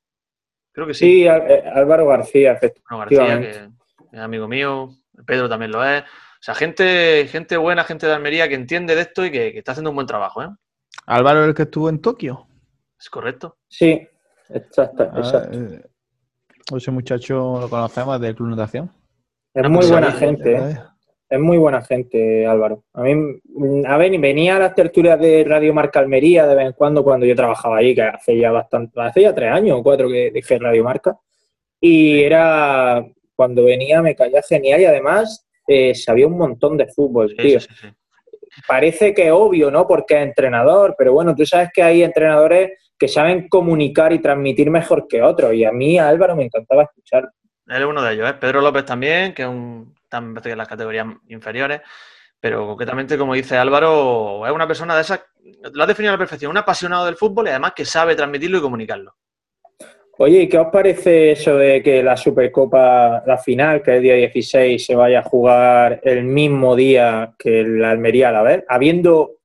[0.75, 1.05] Creo que sí.
[1.05, 3.75] Sí, eh, Álvaro García, Bueno, García, que efectivamente.
[4.11, 4.89] es amigo mío,
[5.25, 6.03] Pedro también lo es.
[6.03, 9.59] O sea, gente, gente buena, gente de Almería que entiende de esto y que, que
[9.59, 10.49] está haciendo un buen trabajo, ¿eh?
[11.07, 12.45] Álvaro es el que estuvo en Tokio.
[12.99, 13.57] Es correcto.
[13.69, 14.05] Sí,
[14.49, 15.57] exacto, Ah, exacto.
[15.57, 15.85] eh,
[16.75, 18.91] ese muchacho lo conocemos del Club Natación.
[19.53, 20.77] Es muy buena gente, ¿eh?
[21.35, 22.85] Es muy buena gente, Álvaro.
[22.93, 23.41] A mí,
[23.85, 27.25] a ver, venía a las tertulias de Radio Marca Almería de vez en cuando, cuando
[27.25, 30.57] yo trabajaba ahí, que hace ya bastante, hace ya tres años o cuatro que dejé
[30.59, 31.17] Radio Marca.
[31.81, 37.35] Y era, cuando venía me caía genial y además eh, sabía un montón de fútbol,
[37.35, 37.59] tío.
[37.59, 37.87] sí, sí, sí.
[38.65, 39.85] Parece que es obvio, ¿no?
[39.85, 44.71] Porque es entrenador, pero bueno, tú sabes que hay entrenadores que saben comunicar y transmitir
[44.71, 45.53] mejor que otros.
[45.53, 47.29] Y a mí, a Álvaro, me encantaba escuchar.
[47.67, 48.35] Él es uno de ellos, ¿eh?
[48.39, 51.81] Pedro López también, que es un, parece que en las categorías inferiores,
[52.39, 55.21] pero concretamente, como dice Álvaro, es una persona de esas,
[55.73, 58.57] lo ha definido a la perfección, un apasionado del fútbol y además que sabe transmitirlo
[58.57, 59.15] y comunicarlo.
[60.17, 64.03] Oye, ¿y qué os parece eso de que la Supercopa, la final, que es el
[64.03, 68.63] día 16, se vaya a jugar el mismo día que la Almería a la vez?
[68.69, 69.39] Habiendo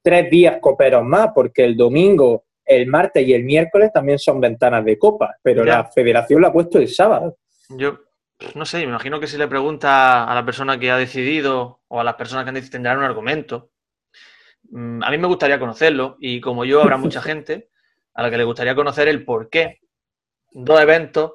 [0.00, 4.84] tres días coperos más, porque el domingo, el martes y el miércoles también son ventanas
[4.84, 5.78] de copa, pero Ya.
[5.78, 7.38] la federación lo ha puesto el sábado.
[7.70, 7.98] Yo
[8.54, 12.00] no sé, me imagino que si le pregunta a la persona que ha decidido o
[12.00, 13.70] a las personas que han decidido tendrán un argumento.
[14.70, 17.70] Mm, A mí me gustaría conocerlo y como yo habrá mucha gente
[18.14, 19.80] a la que le gustaría conocer el por qué
[20.52, 21.32] dos eventos,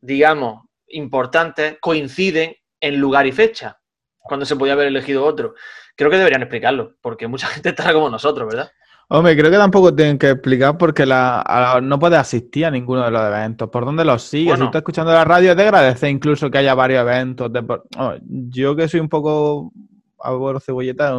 [0.00, 3.80] digamos, importantes coinciden en lugar y fecha,
[4.18, 5.54] cuando se podía haber elegido otro.
[5.96, 8.70] Creo que deberían explicarlo, porque mucha gente estará como nosotros, ¿verdad?
[9.08, 13.04] Hombre, creo que tampoco tienen que explicar porque la, a- no puedes asistir a ninguno
[13.04, 13.68] de los eventos.
[13.70, 14.48] ¿Por dónde los sigues?
[14.48, 14.64] Bueno.
[14.64, 17.52] Si estás escuchando la radio, te agradece incluso que haya varios eventos.
[17.52, 17.64] de
[17.98, 19.72] oh, yo que soy un poco
[20.18, 21.14] abuelo cebolleta,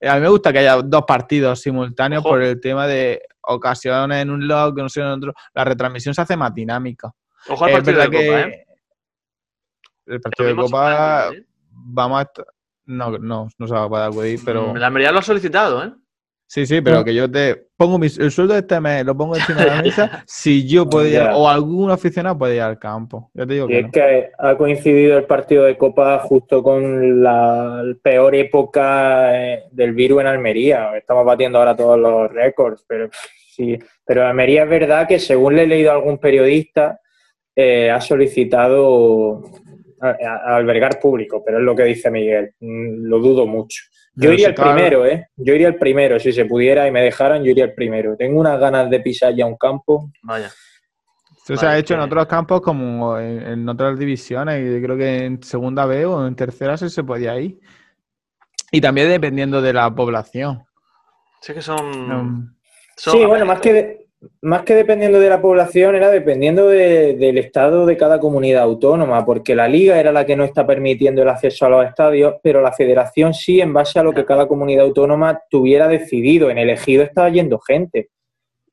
[0.00, 2.30] eh, a mí me gusta que haya dos partidos simultáneos Ojo.
[2.30, 5.32] por el tema de ocasiones en un lado, que no sé en otro.
[5.54, 7.10] La retransmisión se hace más dinámica.
[7.48, 8.66] Ojo al partido de Copa, ¿eh?
[10.06, 11.30] el partido de puede Copa
[11.70, 12.30] vamos a...
[12.84, 14.74] No, no, no se va a poder acudir, pero...
[14.74, 15.92] Mm, La Almería lo ha solicitado, ¿eh?
[16.52, 19.36] Sí, sí, pero que yo te pongo mi- el sueldo de este mes, lo pongo
[19.36, 21.36] encima de la mesa, si yo puedo ir, Ya.
[21.36, 23.30] o algún aficionado puede ir al campo.
[23.34, 23.90] Ya te digo Y que es no.
[23.92, 30.22] que ha coincidido el partido de Copa justo con la peor época eh, del virus
[30.22, 30.96] en Almería.
[30.96, 33.08] Estamos batiendo ahora todos los récords, pero
[33.54, 33.78] sí.
[34.04, 36.98] Pero Almería es verdad que según le he leído a algún periodista,
[37.54, 39.40] eh, ha solicitado
[40.00, 42.54] a- a- albergar público, pero es lo que dice Miguel.
[42.58, 43.84] Mm, Lo dudo mucho.
[44.14, 45.28] Yo iría cada- primero, ¿eh?
[45.36, 48.16] Yo iría el primero, si se pudiera y me dejaran, yo iría el primero.
[48.16, 50.10] Tengo unas ganas de pisar ya un campo.
[50.22, 50.46] Vaya.
[51.42, 54.60] Eso se ha hecho en otros campos como en, en otras divisiones.
[54.60, 57.58] y Creo que en segunda B o en tercera sí se podía ir.
[58.70, 60.62] Y también dependiendo de la población.
[61.40, 62.10] Sí que son...
[62.12, 62.54] Um,
[62.96, 63.99] son- Sí, bueno, más que,
[64.42, 69.24] más que dependiendo de la población, era dependiendo de- del estado de cada comunidad autónoma,
[69.24, 72.60] porque la liga era la que no está permitiendo el acceso a los estadios, pero
[72.60, 76.50] la federación sí, en base a lo que cada comunidad autónoma tuviera decidido.
[76.50, 78.10] En elegido estaba yendo gente.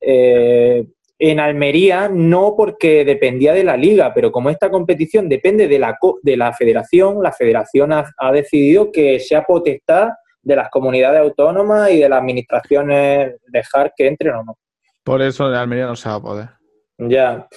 [0.00, 0.84] Eh,
[1.18, 5.98] en Almería no porque dependía de la liga, pero como esta competición depende de la,
[6.22, 10.10] de la federación, la federación ha, ha decidido que sea potestad
[10.42, 14.58] de las comunidades autónomas y de las administraciones dejar que entren o no.
[15.08, 16.48] Por eso en Almería no se va a poder.
[16.98, 17.48] Ya,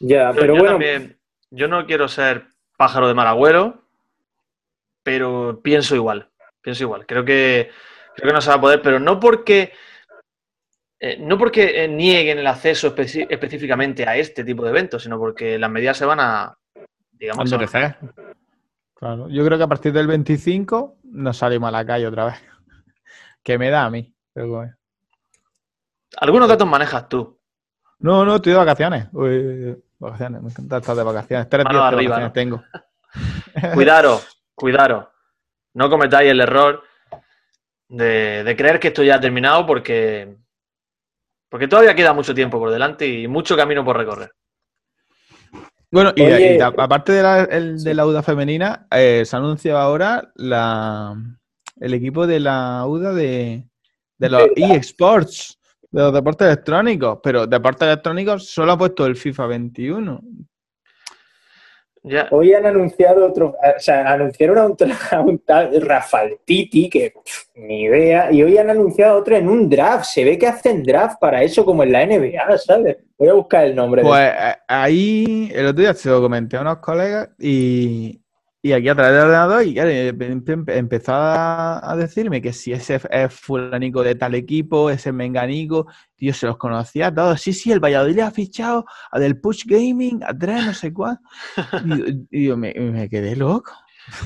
[0.00, 1.18] ya, Yo- pero yo bueno, también-
[1.50, 3.82] yo no quiero ser pájaro de mal agüero,
[5.02, 6.30] pero pienso igual.
[6.62, 7.06] Pienso igual.
[7.06, 7.70] Creo que,
[8.16, 9.72] creo que no se va a poder, pero no porque.
[11.02, 15.58] eh, no porque eh, nieguen el acceso específicamente a este tipo de eventos, sino porque
[15.58, 16.56] las medidas se van a.
[17.12, 17.96] Digamos, a- Endurecer.
[18.94, 19.28] Claro.
[19.30, 22.34] Yo creo que a partir del 25 nos salimos a la calle otra vez.
[23.42, 24.14] que me da a mí.
[24.34, 24.74] pero bueno.
[26.18, 27.38] Algunos datos manejas tú.
[28.00, 29.06] No, no, estoy de vacaciones.
[29.12, 31.48] Uy, vacaciones, me encanta estar de vacaciones.
[31.48, 32.64] Tres días de arriba, vacaciones tengo.
[33.74, 35.06] Cuidaros, cuidaros.
[35.74, 36.82] No cometáis el error
[37.88, 40.36] de, de creer que esto ya ha terminado porque,
[41.48, 44.32] porque todavía queda mucho tiempo por delante y mucho camino por recorrer.
[45.92, 50.30] Bueno, y, aparte de la, el- de la UDA femenina, eh, se ha anunciado ahora
[50.36, 51.16] la,
[51.80, 53.64] el equipo de la UDA de,
[54.16, 55.58] de los eSports,
[55.90, 57.18] de los deportes electrónicos.
[57.22, 60.20] Pero deportes electrónicos solo ha puesto el FIFA 21.
[62.02, 66.38] Ya, hoy han anunciado otro, o sea, anunciaron a un, tra- a un tal Rafael
[66.46, 70.06] Titi, que pff, ni idea, y hoy han anunciado otro en un draft.
[70.06, 72.96] Se ve que hacen draft para eso como en la NBA, ¿sabes?
[73.18, 74.00] Voy a buscar el nombre.
[74.00, 78.19] de- Pues eh, ahí, el otro día se lo comenté a unos colegas y,
[78.62, 82.72] y aquí a través del ordenador y claro, em- em- empezó a, decirme que si
[82.72, 85.86] ese es fulanico de tal equipo, ese menganico,
[86.18, 87.40] yo se los conocía a todos.
[87.40, 91.18] Sí, sí, el Valladolid ha fichado a del Push Gaming, a tres, no sé cuál.
[92.30, 93.72] Y, y yo me, me quedé loco.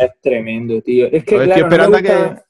[0.00, 1.06] Es tremendo, tío.
[1.06, 2.42] Es que, Pues claro, no me, gusta, que-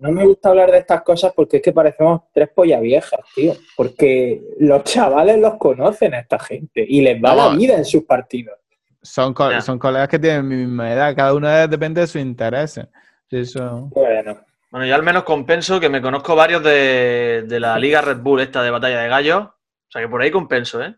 [0.00, 3.54] no me gusta hablar de estas cosas porque es que parecemos tres pollas viejas, tío.
[3.76, 8.02] Porque los chavales los conocen a esta gente y les va la vida en sus
[8.04, 8.56] partidos.
[9.02, 12.20] Son, co- son colegas que tienen mi misma edad, cada uno es- depende de sus
[12.20, 12.86] intereses.
[13.30, 13.88] Eso.
[13.94, 18.18] Bueno, bueno, yo al menos compenso que me conozco varios de, de la Liga Red
[18.18, 19.42] Bull, esta de batalla de gallos.
[19.44, 20.94] O sea que por ahí compenso, ¿eh?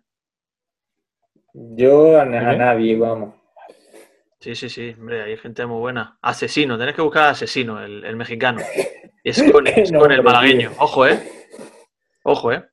[1.54, 3.34] yo a, a vamos.
[4.40, 6.18] Sí, sí, sí, hombre, hay gente muy buena.
[6.20, 8.60] Asesino, tenés que buscar a Asesino, el, el mexicano.
[9.22, 10.70] Y es con, Qué es con el malagueño.
[10.70, 10.78] tío.
[10.82, 11.22] Ojo, ¿eh?
[12.24, 12.64] Ojo, ¿eh?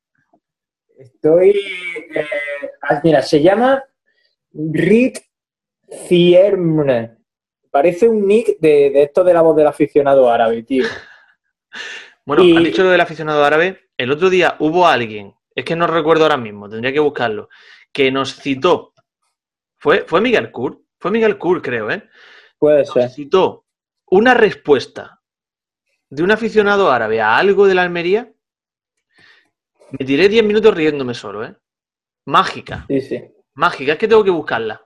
[0.98, 1.50] Estoy.
[2.16, 2.26] eh,
[2.82, 3.84] ah, mira, se llama
[4.54, 5.26] Rick
[6.08, 7.18] Cierne.
[7.72, 10.86] Parece un nick de, de esto de la voz del aficionado árabe, tío.
[12.26, 13.90] Bueno, Y- has dicho lo del aficionado árabe.
[13.98, 17.50] El otro día hubo alguien, es que no recuerdo ahora mismo, tendría que buscarlo,
[17.92, 18.94] que nos citó.
[19.80, 20.84] ¿Fue, fue Miguel Kur?
[21.00, 22.08] Fue Miguel Kur, creo, ¿eh?
[22.60, 23.10] Puede Nos ser.
[23.10, 23.66] citó
[24.12, 25.22] una respuesta
[26.10, 28.32] de un aficionado árabe a algo de la Almería.
[29.98, 31.56] Me tiré 10 minutos riéndome solo, ¿eh?
[32.26, 33.24] Mágica, Sí, sí.
[33.60, 33.94] Mágica.
[33.94, 34.82] Es que tengo que buscarla.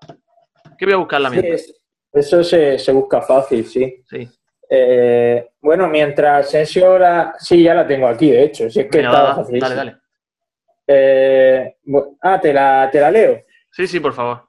[0.78, 1.62] Que voy a buscarla Sí, mientras.
[1.62, 1.80] es-
[2.12, 4.04] eso se, se busca fácil, sí.
[4.08, 4.30] Sí.
[4.70, 7.34] Eh, bueno, mientras Sensio la...
[7.40, 8.70] Sí, ya la tengo aquí, de hecho.
[8.70, 9.96] Si es que Venga, estaba va, dale, dale.
[10.88, 11.76] Eh,
[12.22, 13.44] ah, ¿te la, ¿te la leo?
[13.72, 14.48] Sí, sí, por favor.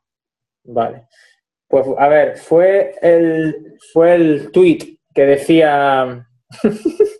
[0.64, 1.06] Vale.
[1.68, 6.26] Pues a ver, fue el, fue el tweet que decía.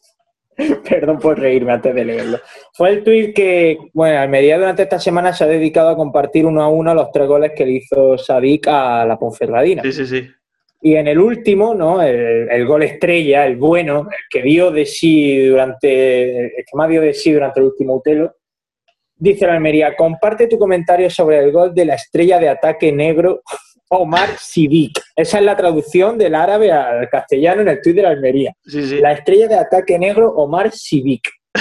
[0.88, 2.38] Perdón por reírme antes de leerlo.
[2.72, 6.62] Fue el tweet que, bueno, Almería durante esta semana se ha dedicado a compartir uno
[6.62, 9.82] a uno los tres goles que le hizo Sadik a la Ponferradina.
[9.82, 10.28] Sí, sí, sí.
[10.82, 12.02] Y en el último, ¿no?
[12.02, 16.88] El, el gol estrella, el bueno, el que dio de sí durante, el que más
[16.88, 18.36] dio de sí durante el último Utelo,
[19.16, 23.42] dice la Almería, comparte tu comentario sobre el gol de la estrella de ataque negro
[23.88, 25.00] Omar Sidik.
[25.14, 28.54] Esa es la traducción del árabe al castellano en el tuit de la Almería.
[28.64, 28.98] Sí, sí.
[28.98, 31.28] La estrella de ataque negro Omar Sidik.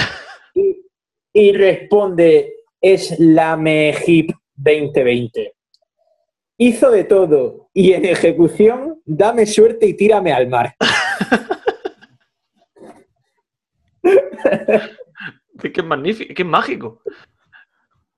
[0.56, 0.86] Y,
[1.32, 5.52] y responde, es la Mejip 2020.
[6.58, 10.76] Hizo de todo y en ejecución, dame suerte y tírame al mar.
[15.62, 17.02] Es que es magnífico, es que es mágico.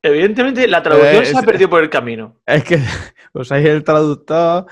[0.06, 2.36] Evidentemente, la traducción Eh, se ha perdido por el camino.
[2.46, 2.78] Es que
[3.34, 4.66] usáis el traductor.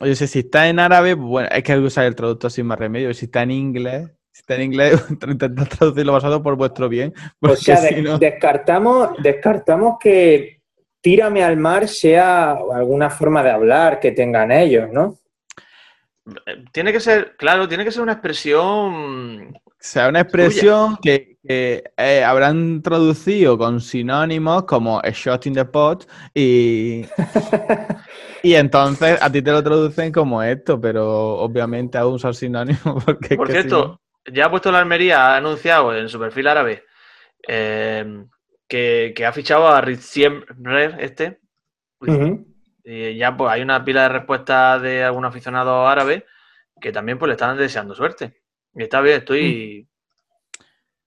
[0.00, 2.78] Yo sé, si está en árabe, pues bueno, es que usáis el traductor sin más
[2.78, 3.12] remedio.
[3.14, 7.14] Si está en inglés, si está en inglés, intentad traducirlo basado por vuestro bien.
[7.40, 8.18] O sea, si de- no.
[8.18, 10.60] descartamos, descartamos que
[11.00, 15.16] tírame al mar sea alguna forma de hablar que tengan ellos, ¿no?
[16.72, 19.56] Tiene que ser, claro, tiene que ser una expresión.
[19.64, 25.54] O sea, una expresión que, que, eh, habrán traducido con sinónimos como a shot in
[25.54, 27.04] the pot y,
[28.42, 33.36] y entonces a ti te lo traducen como esto, pero obviamente aún son sinónimos porque
[33.36, 34.00] Por cierto,
[34.32, 36.84] ya ha puesto la Almería, ha anunciado en su perfil árabe
[37.46, 38.24] eh,
[38.68, 41.40] que, que ha fichado a Riziem Rer, este.
[42.00, 42.46] Ujú.
[42.84, 46.24] Y ya pues hay una pila de respuestas de algún aficionado árabe
[46.80, 48.42] que también pues le están deseando suerte.
[48.74, 49.88] Y está bien, estoy.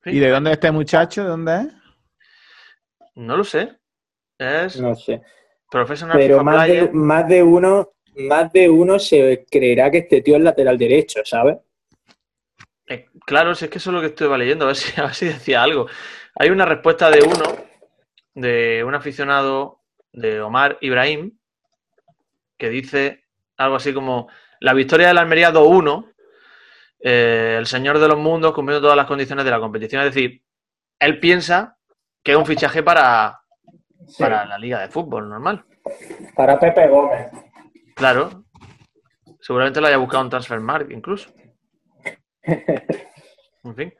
[0.05, 1.23] ¿Y de dónde es este muchacho?
[1.23, 1.67] ¿De dónde es?
[3.15, 3.77] No lo sé.
[4.37, 5.21] Es No sé.
[5.69, 6.93] Professional Pero FIFA más de, Player.
[6.93, 11.57] más de uno, más de uno se creerá que este tío es lateral derecho, ¿sabes?
[12.87, 15.05] Eh, claro, si es que eso es lo que estuve leyendo, a ver si, a
[15.05, 15.87] ver si decía algo.
[16.35, 17.55] Hay una respuesta de uno,
[18.33, 19.81] de un aficionado
[20.11, 21.37] de Omar Ibrahim,
[22.57, 23.25] que dice
[23.57, 26.13] algo así como la victoria de la Almería 2-1,
[27.01, 30.01] eh, el señor de los mundos cumpliendo todas las condiciones de la competición.
[30.03, 30.43] Es decir,
[30.99, 31.77] él piensa
[32.23, 33.41] que es un fichaje para,
[34.17, 35.63] para la liga de fútbol normal.
[36.35, 37.31] Para Pepe Gómez.
[37.95, 38.43] Claro.
[39.41, 41.29] Seguramente lo haya buscado en Transfermarkt incluso.
[43.61, 43.93] En fin,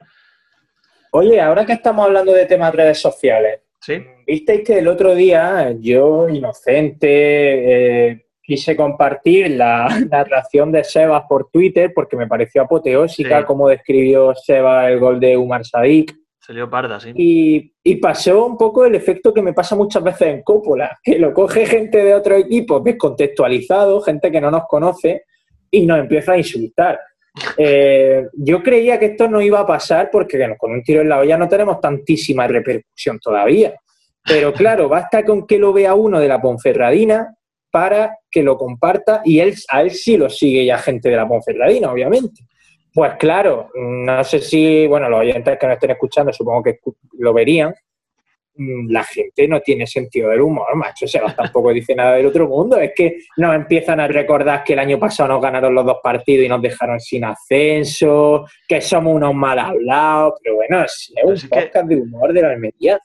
[1.11, 4.01] Oye, ahora que estamos hablando de temas redes sociales, sí.
[4.27, 11.49] visteis que el otro día yo, inocente, eh, quise compartir la narración de Sebas por
[11.49, 13.45] Twitter porque me pareció apoteósica Sí.
[13.45, 16.15] cómo describió Sebas el gol de Umar Sadik.
[16.39, 17.11] Salió parda, sí.
[17.15, 21.19] Y, y pasó un poco el efecto que me pasa muchas veces en Coppola, que
[21.19, 25.25] lo coge gente de otro equipo descontextualizado, gente que no nos conoce,
[25.71, 26.99] y nos empieza a insultar.
[27.57, 31.07] Eh, yo creía que esto no iba a pasar porque bueno, con un tiro en
[31.07, 33.75] la olla no tenemos tantísima repercusión todavía.
[34.25, 37.35] Pero claro, basta con que lo vea uno de la Ponferradina
[37.71, 41.27] para que lo comparta y él, a él sí lo sigue ya gente de la
[41.27, 42.43] Ponferradina, obviamente.
[42.93, 46.79] Pues claro, no sé si, bueno, los oyentes que nos estén escuchando supongo que
[47.19, 47.73] lo verían.
[48.55, 51.07] Mm, La gente no tiene sentido del humor, macho.
[51.07, 52.77] Sebas tampoco dice nada del otro mundo.
[52.77, 56.45] Es que nos empiezan a recordar que el año pasado nos ganaron los dos partidos
[56.45, 60.33] y nos dejaron sin ascenso, que somos unos mal hablados.
[60.43, 62.99] Pero bueno, es un que- de humor de la Almería.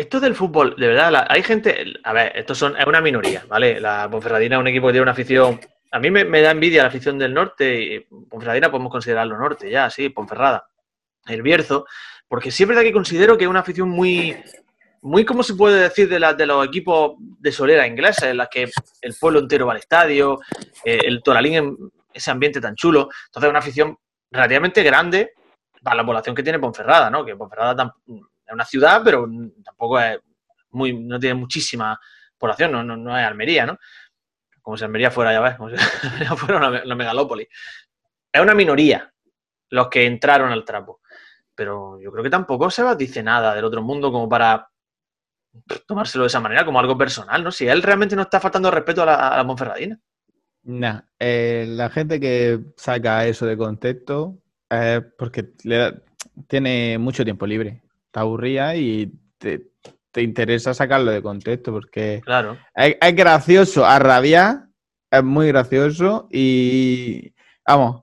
[0.00, 1.92] Esto del fútbol, de verdad, hay gente.
[2.04, 3.78] A ver, estos son, es una minoría, ¿vale?
[3.78, 5.60] La Ponferradina es un equipo que tiene una afición.
[5.90, 7.78] A mí me, da envidia la afición del norte.
[7.82, 10.66] Y Ponferradina podemos considerarlo norte, ya, sí, Ponferrada.
[11.26, 11.84] El Bierzo,
[12.26, 14.34] porque sí es verdad que considero que es una afición muy.
[15.02, 18.48] Muy, ¿cómo se puede decir de, la- de los equipos de solera ingleses, en las
[18.48, 18.70] que
[19.02, 20.38] el pueblo entero va al estadio,
[20.82, 21.76] eh, el Toralín, en
[22.10, 23.10] ese ambiente tan chulo?
[23.26, 23.98] Entonces, es una afición
[24.30, 25.34] relativamente grande
[25.82, 27.22] para la población que tiene Ponferrada, ¿no?
[27.22, 27.92] Que Ponferrada
[28.50, 29.28] es una ciudad, pero
[29.64, 30.18] tampoco es
[30.70, 31.98] muy, no tiene muchísima
[32.36, 33.78] población, no, no, no es Almería, ¿no?
[34.60, 37.48] Como si Almería fuera, ya ves, como si Almería fuera una, megalópolis.
[38.32, 39.12] Es una minoría
[39.70, 41.00] los que entraron al trapo.
[41.54, 44.68] Pero yo creo que tampoco Sebas dice nada del otro mundo como para
[45.86, 47.50] tomárselo de esa manera, como algo personal, ¿no?
[47.50, 49.98] Si él realmente no está faltando respeto a la, a la Monferradina.
[50.62, 55.52] Nah, eh, la gente que saca eso de contexto es porque
[56.46, 59.68] tiene mucho tiempo libre, está aburrida y te,
[60.10, 62.58] te interesa sacarlo de contexto porque Claro.
[62.74, 64.64] es, es gracioso a rabiar,
[65.10, 67.32] es muy gracioso y
[67.66, 68.02] vamos,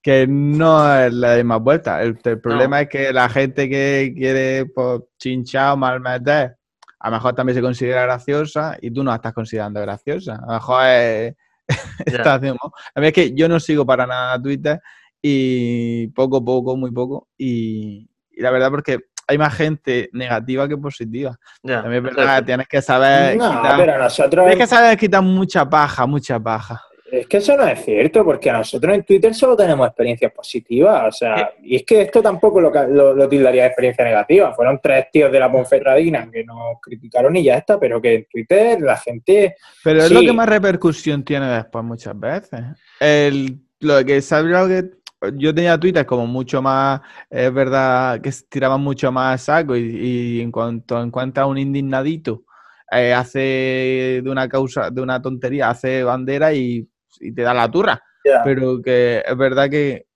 [0.00, 2.00] que no es la más vuelta.
[2.02, 6.56] El, el problema es que la gente que quiere pues, chinchar o malmeter,
[7.00, 10.36] a lo mejor también se considera graciosa y tú no la estás considerando graciosa.
[10.36, 11.34] A lo mejor es,
[12.06, 14.80] está haciendo- A mí es que yo no sigo para nada Twitter
[15.20, 17.28] y poco a poco, muy poco.
[17.36, 21.38] Y, y la verdad porque hay más gente negativa que positiva.
[21.62, 21.82] Ya.
[21.82, 24.46] También es verdad, tienes que saber No, quitar, pero a nosotros.
[24.46, 26.80] tienes que saber quitar mucha paja, mucha paja.
[27.10, 31.04] Es que eso no es cierto, porque nosotros en Twitter solo tenemos experiencias positivas.
[31.08, 34.54] O sea, y es que esto tampoco lo, lo, lo tildaría de experiencia negativa.
[34.54, 38.24] Fueron tres tíos de la Ponferradina que nos criticaron y ya está, pero que en
[38.30, 39.56] Twitter la gente.
[39.84, 40.14] Pero es Sí.
[40.14, 42.60] lo que más repercusión tiene después muchas veces.
[42.98, 44.90] El, lo de que sabía algo que
[45.34, 47.00] yo tenía Twitter como mucho más,
[47.30, 52.44] es verdad que tiraban mucho más saco y, y en cuanto encuentras un indignadito,
[52.90, 56.88] eh, hace de una causa, de una tontería, hace bandera y,
[57.20, 58.02] y te da la turra.
[58.44, 60.06] Pero que es verdad que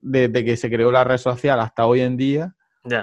[0.00, 2.54] desde que se creó la red social hasta hoy en día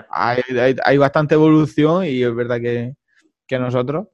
[0.09, 2.95] hay, hay, hay bastante evolución y es verdad que,
[3.47, 4.07] que nosotros.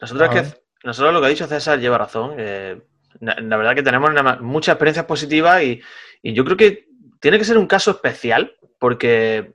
[0.00, 0.42] Nosotros, que,
[0.84, 2.34] nosotros lo que ha dicho César lleva razón.
[2.38, 2.80] eh,
[3.20, 5.80] la, la verdad que tenemos una- muchas experiencias positivas y,
[6.22, 6.88] y yo creo que
[7.20, 9.54] tiene que ser un caso especial porque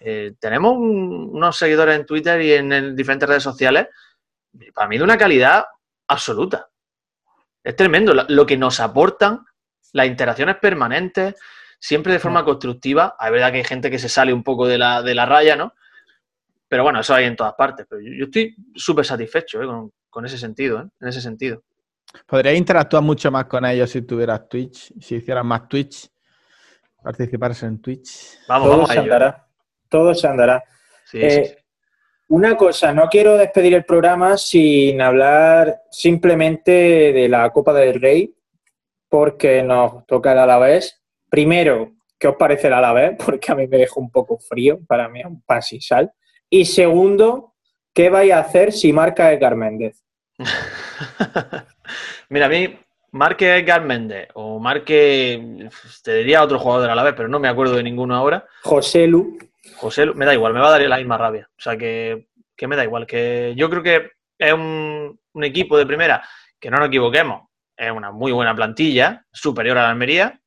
[0.00, 3.88] eh, tenemos un- unos seguidores en Twitter y en, en diferentes redes sociales,
[4.74, 5.64] para mí de una calidad
[6.08, 6.68] absoluta.
[7.62, 9.44] Es tremendo lo, lo que nos aportan,
[9.92, 11.34] las interacciones permanentes,
[11.78, 13.14] siempre de forma constructiva.
[13.20, 15.54] Es verdad que hay gente que se sale un poco de la, de la raya,
[15.56, 15.74] ¿no?
[16.68, 17.86] Pero bueno, eso hay en todas partes.
[17.88, 19.66] Pero yo, yo estoy súper satisfecho ¿eh?
[19.66, 20.88] con, con ese sentido, ¿eh?
[21.00, 21.62] en ese sentido.
[22.26, 26.08] Podrías interactuar mucho más con ellos si tuvieras Twitch, si hicieras más Twitch,
[27.02, 28.38] participaras en Twitch.
[28.48, 29.12] Vamos, Todo vamos se a ello.
[29.14, 29.46] andará.
[29.88, 30.64] Todo se andará.
[31.06, 31.56] Sí, Eh, sí, sí.
[32.28, 36.70] Una cosa, no quiero despedir el programa sin hablar simplemente
[37.12, 38.34] de la Copa del Rey,
[39.08, 41.02] porque nos toca el Alavés.
[41.28, 43.16] Primero, ¿qué os parece el Alavés?
[43.24, 46.10] Porque a mí me dejó un poco frío, para mí es un pan sin sal.
[46.48, 47.54] Y segundo,
[47.92, 50.02] ¿qué vais a hacer si marca Edgar Méndez?
[52.32, 52.78] Mira, a mí,
[53.10, 55.68] marque Edgar Méndez o marque,
[56.02, 58.46] te diría otro jugador a la vez, pero no me acuerdo de ninguno ahora.
[58.62, 59.36] José Lu,
[59.76, 61.50] José, Lu- me da igual, me va a dar la misma rabia.
[61.50, 63.06] O sea, que, que me da igual.
[63.06, 66.26] Que yo creo que es un, un equipo de primera,
[66.58, 70.40] que no nos equivoquemos, es una muy buena plantilla, superior a la Almería,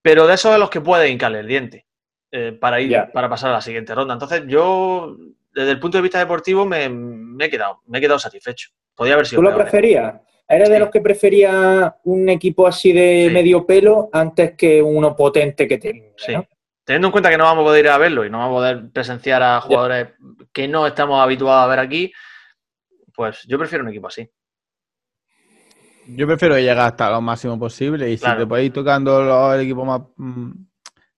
[0.00, 1.86] pero de esos de los que puede hincarle el diente
[2.30, 4.14] eh, para ir, para pasar a la siguiente ronda.
[4.14, 5.16] Entonces, yo,
[5.52, 8.68] desde el punto de vista deportivo, me, me he quedado, me he quedado satisfecho.
[8.94, 9.54] Podría haber sido ¿tú lo ¿eh?
[9.54, 10.14] preferías?
[10.48, 13.34] ¿Eres de los que prefería un equipo así de Sí.
[13.34, 16.10] medio pelo antes que uno potente que tenía?
[16.16, 16.32] Sí.
[16.32, 16.46] ¿no?
[16.84, 18.58] Teniendo en cuenta que no vamos a poder ir a verlo y no vamos a
[18.58, 20.08] poder presenciar a jugadores
[20.52, 22.12] que no estamos habituados a ver aquí,
[23.14, 24.26] pues yo prefiero un equipo así.
[26.06, 28.36] Yo prefiero llegar hasta lo máximo posible y Claro.
[28.36, 30.50] si te puedes ir tocando los- el equipo más mm,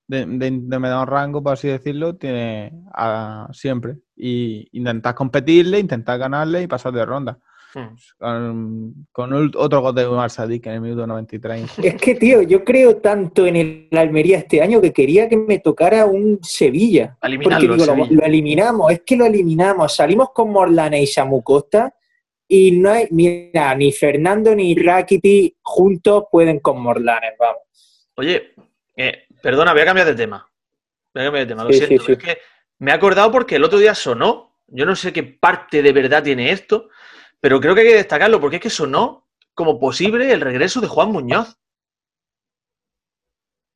[0.09, 3.95] de, de, de menor rango, por así decirlo, tiene a- siempre.
[4.16, 7.39] Y intentar competirle, intentar ganarle y pasar de ronda.
[7.75, 8.93] Hmm.
[9.12, 11.79] Con, otro gol de Umar Sadik en el minuto 93.
[11.79, 15.59] Es que, tío, yo creo tanto en el Almería este año que quería que me
[15.61, 17.16] tocara un Sevilla.
[17.21, 19.95] Porque lo, eliminamos, es que lo eliminamos.
[19.95, 21.95] Salimos con Morlana y Samu Costa
[22.53, 27.62] y no hay, mira, ni Fernando ni Rakiti juntos pueden con Morlanes, vamos.
[28.16, 28.55] Oye,
[28.97, 30.51] eh, perdona, voy a cambiar de tema.
[31.14, 32.05] Voy a cambiar de tema, lo Sí, siento.
[32.05, 32.12] sí, sí.
[32.12, 32.39] Es que
[32.79, 34.59] me he acordado porque el otro día sonó.
[34.66, 36.89] Yo no sé qué parte de verdad tiene esto,
[37.41, 40.86] pero creo que hay que destacarlo porque es que sonó como posible el regreso de
[40.88, 41.59] Juan Muñoz.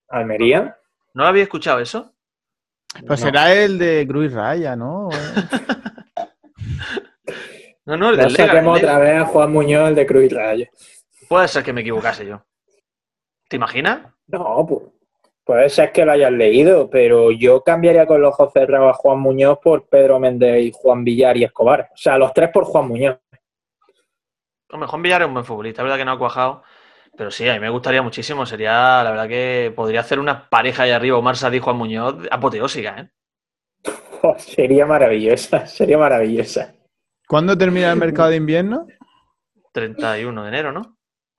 [0.08, 0.78] ¿Almería?
[1.14, 2.14] ¿No lo había escuchado eso?
[3.06, 3.26] Pues No.
[3.26, 5.08] será el de Cruz Raya, ¿no?
[7.86, 10.70] No, no, el Lega, saquemos otra vez a Juan Muñoz, el de Cruz Raya.
[11.28, 12.42] Puede ser que me equivocase yo.
[13.46, 14.06] ¿Te imaginas?
[14.26, 14.80] No, pues,
[15.44, 19.20] puede ser que lo hayas leído, pero yo cambiaría con los ojos cerrados a Juan
[19.20, 21.90] Muñoz por Pedro Méndez y Juan Villar y Escobar.
[21.92, 23.18] O sea, los tres por Juan Muñoz.
[24.74, 26.64] Hombre, Juan Villar es un buen futbolista, es verdad que no ha cuajado,
[27.16, 28.44] pero sí, a mí me gustaría muchísimo.
[28.44, 32.16] Sería, la verdad que podría hacer una pareja ahí arriba, Omar Sadí y Juan Muñoz,
[32.28, 33.10] apoteósica, ¿eh?
[34.22, 36.74] Oh, sería maravillosa, sería maravillosa.
[37.28, 38.86] ¿Cuándo termina el mercado de invierno?
[39.72, 40.96] 31 de enero, ¿no?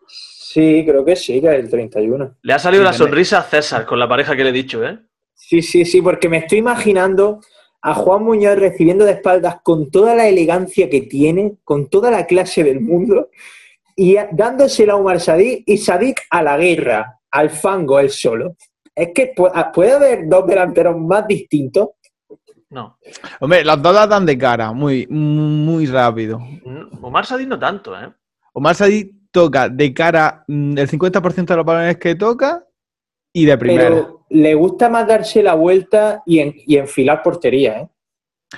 [0.07, 2.37] Sí, creo que sí, que es el 31.
[2.41, 4.97] Le ha salido la sonrisa a César con la pareja que le he dicho, ¿eh?
[5.33, 7.41] Sí, sí, sí, porque me estoy imaginando
[7.87, 12.25] a Juan Muñoz recibiendo de espaldas con toda la elegancia que tiene, con toda la
[12.25, 13.29] clase del mundo,
[13.95, 18.55] y a- dándosela a Omar Sadik y Sadik a la guerra, al fango él solo.
[18.95, 21.89] Es que pu- a- puede haber dos delanteros más distintos.
[22.71, 22.97] No.
[23.39, 26.39] Hombre, los dos la dan de cara, muy, muy rápido.
[26.65, 28.11] No, Omar Sadí no tanto, ¿eh?
[28.53, 32.64] Omar Sadik toca de cara mm, el 50% de los balones que toca
[33.35, 33.89] y de primera.
[33.89, 37.89] Pero le gusta más darse la vuelta y, en- y enfilar portería, ¿eh?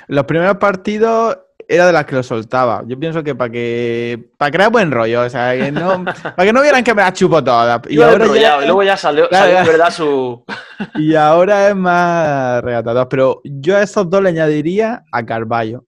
[0.07, 2.83] Los primeros partidos era de las que lo soltaba.
[2.85, 6.05] Yo pienso que para que para crear buen rollo, o sea, que no,
[6.35, 7.81] para que no vieran que me las chupo todas.
[7.89, 10.45] Y ahora, ya, y luego ya salió, Claro, salió verdad su.
[10.95, 13.09] y ahora es más regatador.
[13.09, 15.85] Pero yo a esos dos le añadiría a Carballo.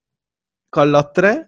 [0.71, 1.45] Con los tres,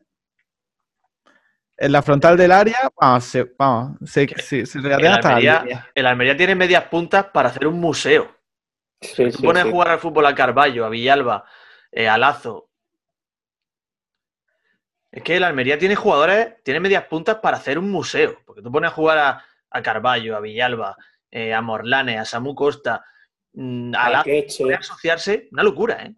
[1.82, 5.90] en la frontal del área, vamos, se, vamos, se, se, se El Almería, línea.
[5.96, 8.36] el Almería tiene medias puntas para hacer un museo.
[9.02, 9.70] Sí, Tú sí, pones sí.
[9.70, 11.44] a jugar al fútbol a Carballo, a Villalba,
[11.92, 12.70] eh, a Lazo.
[15.12, 18.38] Es que el Almería tiene jugadores, tiene medias puntas para hacer un museo.
[18.46, 20.96] Porque tú pones a jugar a, a Carballo, a Villalba,
[21.32, 23.04] eh, a Morlane, a Samu Costa,
[23.54, 24.30] mm, a A Lazo.
[24.60, 26.14] Puede asociarse, una locura, ¿eh?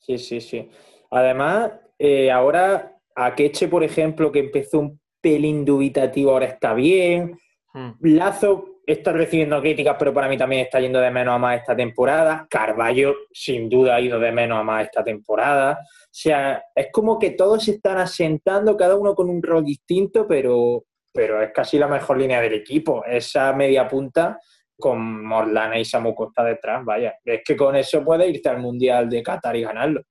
[0.00, 0.68] Sí, sí, sí.
[1.12, 1.70] Además,
[2.00, 7.38] eh, ahora Akeche, por ejemplo, que empezó un pelín dubitativo, ahora está bien.
[7.74, 7.90] Mm.
[8.00, 11.76] Lazo está recibiendo críticas, pero para mí también está yendo de menos a más esta
[11.76, 12.46] temporada.
[12.50, 15.78] Carballo, sin duda, ha ido de menos a más esta temporada.
[15.80, 20.26] O sea, es como que todos se están asentando, cada uno con un rol distinto,
[20.26, 23.04] pero, pero es casi la mejor línea del equipo.
[23.04, 24.38] Esa media punta
[24.78, 27.14] con Morlana y Samu Costa detrás, vaya.
[27.24, 30.02] Es que con eso puede irte al Mundial de Qatar y ganarlo.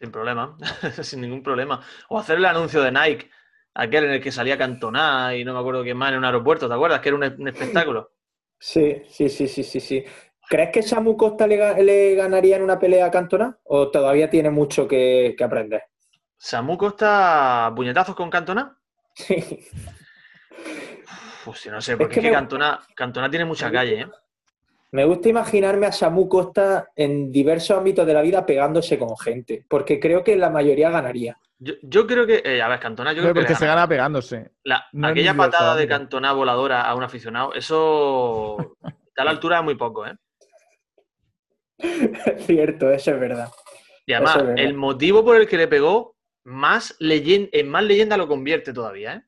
[0.00, 0.56] Sin problema,
[1.02, 1.84] sin ningún problema.
[2.08, 3.30] O hacer el anuncio de Nike
[3.74, 6.68] aquel en el que salía Cantona y no me acuerdo quién más en un aeropuerto,
[6.68, 7.00] ¿te acuerdas?
[7.00, 8.12] Que era un, espectáculo.
[8.58, 10.04] Sí, sí, sí, sí, sí, sí.
[10.48, 14.88] ¿Crees que Samu Costa le, ganaría en una pelea a Cantona o todavía tiene mucho
[14.88, 15.84] que, aprender?
[16.36, 18.76] ¿Samu Costa puñetazos con Cantona?
[19.14, 19.66] Sí.
[21.44, 24.06] Pues no sé, porque es que, Cantona, Cantona tiene mucha calle, ¿eh?
[24.92, 29.64] Me gusta imaginarme a Samu Costa en diversos ámbitos de la vida pegándose con gente,
[29.68, 31.38] porque creo que la mayoría ganaría.
[31.58, 34.50] Yo, creo que, eh, a ver, Cantona, yo creo porque se gana pegándose.
[35.02, 38.56] aquella patada de Cantona voladora a un aficionado, eso
[39.16, 40.16] a la altura muy poco, ¿eh?
[41.78, 43.48] Es cierto, eso es verdad.
[44.06, 48.26] Y además, el motivo por el que le pegó, más leyenda, en más leyenda lo
[48.26, 49.22] convierte todavía, ¿eh?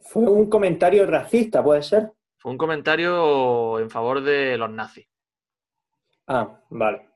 [0.00, 2.10] Fue un comentario racista, ¿puede ser?
[2.38, 5.06] Fue un comentario en favor de los nazis.
[6.26, 7.08] Ah, vale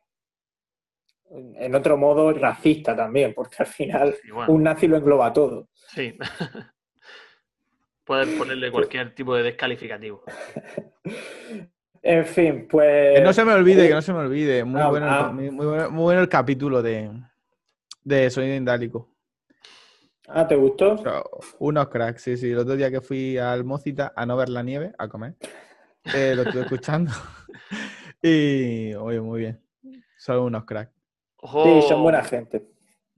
[1.32, 4.14] en otro modo racista también, porque al final
[4.48, 5.68] un nazi lo engloba todo.
[5.72, 6.16] Sí.
[8.04, 10.22] Puedes ponerle cualquier tipo de descalificativo.
[12.02, 13.14] en fin, pues.
[13.18, 14.64] Que no se me olvide, que no se me olvide.
[14.64, 15.32] Muy, ah, bueno, el, ah.
[15.32, 17.10] muy, bueno, el capítulo de,
[18.02, 19.11] de Sonido Indálico.
[20.34, 20.96] Ah, ¿te gustó?
[21.58, 22.50] unos cracks, sí, sí.
[22.50, 25.34] El otro día que fui al Mocita a no ver la nieve, a comer,
[26.14, 27.12] eh, lo estuve escuchando.
[28.22, 29.62] y, oye, muy bien.
[30.16, 30.92] Son unos cracks.
[31.42, 32.66] Sí, son buena gente.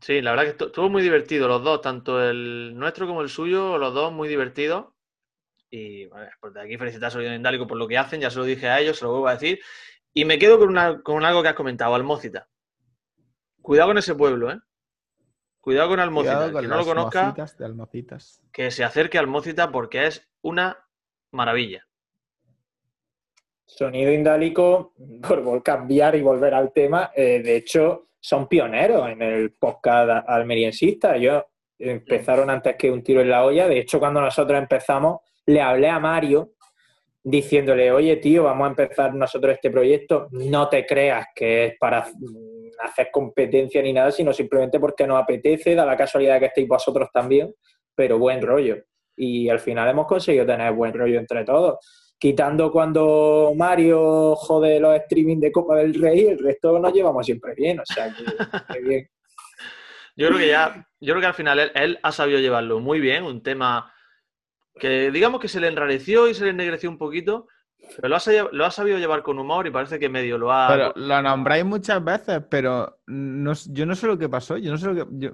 [0.00, 3.78] Sí, la verdad que estuvo muy divertido los dos, tanto el nuestro como el suyo,
[3.78, 4.86] los dos muy divertidos.
[5.70, 8.38] Y bueno, pues de aquí felicitar a Solidario Indálico por lo que hacen, ya se
[8.38, 9.60] lo dije a ellos, se lo vuelvo a decir.
[10.12, 12.48] Y me quedo con, con algo que has comentado, Almócita.
[13.62, 14.58] Cuidado con ese pueblo, ¿eh?
[15.64, 16.52] Cuidado con Almócita.
[16.60, 17.34] que no lo conozca,
[18.52, 20.76] que se acerque a Almócita porque es una
[21.30, 21.86] maravilla.
[23.64, 24.92] Sonido Indálico,
[25.26, 31.16] por cambiar y volver al tema, eh, de hecho, son pioneros en el podcast almeriensista.
[31.16, 31.46] Yo
[31.78, 33.66] empezaron antes que un tiro en la olla.
[33.66, 36.52] De hecho, cuando nosotros empezamos, le hablé a Mario
[37.22, 40.28] diciéndole, oye, tío, vamos a empezar nosotros este proyecto.
[40.30, 42.06] No te creas que es para
[42.80, 47.08] hacer competencia ni nada, sino simplemente porque nos apetece, da la casualidad que estéis vosotros
[47.12, 47.54] también,
[47.94, 48.76] pero buen rollo.
[49.16, 51.78] Y al final hemos conseguido tener buen rollo entre todos
[52.24, 57.54] quitando cuando Mario jode los streaming de Copa del Rey, el resto nos llevamos siempre
[57.54, 59.10] bien, o sea que, bien.
[60.16, 63.24] Yo creo que ya, yo creo que al final él, ha sabido llevarlo muy bien,
[63.24, 63.92] un tema
[64.76, 67.46] que digamos que se le enrareció y se le ennegreció un poquito,
[67.96, 70.68] pero lo ha, sabido llevar con humor y parece que medio lo ha...
[70.68, 74.78] Pero lo nombráis muchas veces, pero no, yo no sé lo que pasó, yo no
[74.78, 75.06] sé lo que...
[75.18, 75.30] Yo,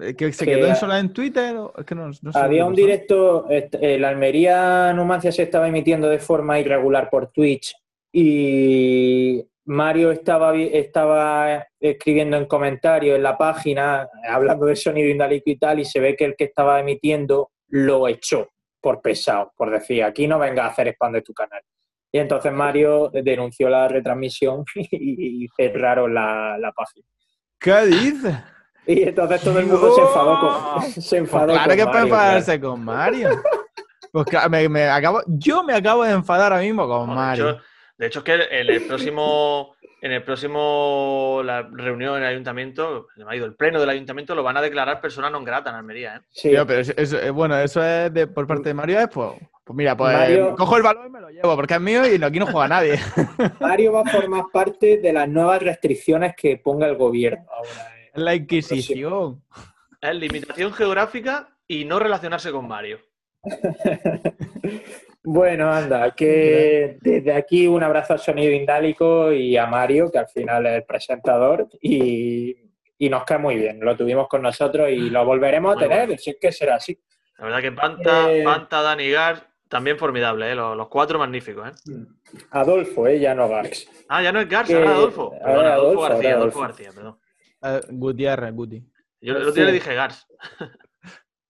[0.00, 1.56] eh, ¿Que se quedó en sola en Twitter?
[1.76, 7.10] Es que no, había un directo, el Almería Numancia se estaba emitiendo de forma irregular
[7.10, 7.74] por Twitch
[8.12, 15.58] y Mario estaba, estaba escribiendo en comentarios en la página, hablando de sonido indálico y
[15.58, 18.48] tal, y se ve que el que estaba emitiendo lo echó
[18.80, 21.60] por pesado, por decir, aquí no venga a hacer spam de tu canal.
[22.16, 27.06] Y entonces Mario denunció la retransmisión y cerraron la, la página.
[27.60, 28.34] ¿Qué dices?
[28.86, 32.82] Y entonces todo el mundo se enfadó con, se enfadó Claro que puede enfadarse con
[32.82, 33.42] Mario.
[34.10, 34.28] Pues
[34.70, 37.60] me, acabo, yo me acabo de enfadar ahora mismo con Mario.
[37.98, 39.75] De hecho, es que en el próximo,
[40.06, 44.62] en el próximo la reunión en el ayuntamiento, el pleno del ayuntamiento, lo van a
[44.62, 46.16] declarar persona non grata en Almería.
[46.16, 46.20] ¿eh?
[46.30, 49.34] Sí, pero eso, eh, bueno, eso es de, por parte de Mario, es pues,
[49.64, 50.14] pues mira, pues
[50.56, 52.98] cojo el balón y me lo llevo, porque es mío y aquí no juega nadie.
[53.60, 57.92] Mario va a formar parte de las nuevas restricciones que ponga el gobierno ahora.
[58.14, 59.42] La Inquisición.
[60.00, 63.00] Es limitación geográfica y no relacionarse con Mario.
[65.28, 70.28] bueno, anda, que desde aquí un abrazo al Sonido Indálico y a Mario, que al
[70.28, 72.56] final es el presentador, y,
[73.10, 73.80] nos cae muy bien.
[73.80, 76.96] Lo tuvimos con nosotros y lo volveremos a tener, si es que será así.
[77.38, 80.54] La verdad que Panta, eh, Panta Dani Gar, también formidable, ¿eh?
[80.54, 81.70] los, cuatro magníficos.
[81.70, 82.06] ¿eh?
[82.52, 83.18] Adolfo, ¿eh?
[83.18, 83.88] ya no Garx.
[84.08, 85.34] Ah, ya no es Garx, ahora Adolfo.
[85.44, 87.18] Adolfo, García, Adolfo García, perdón.
[87.62, 88.84] Uh, Gutiérrez, Guti.
[89.20, 90.24] Yo el otro día le dije Gars.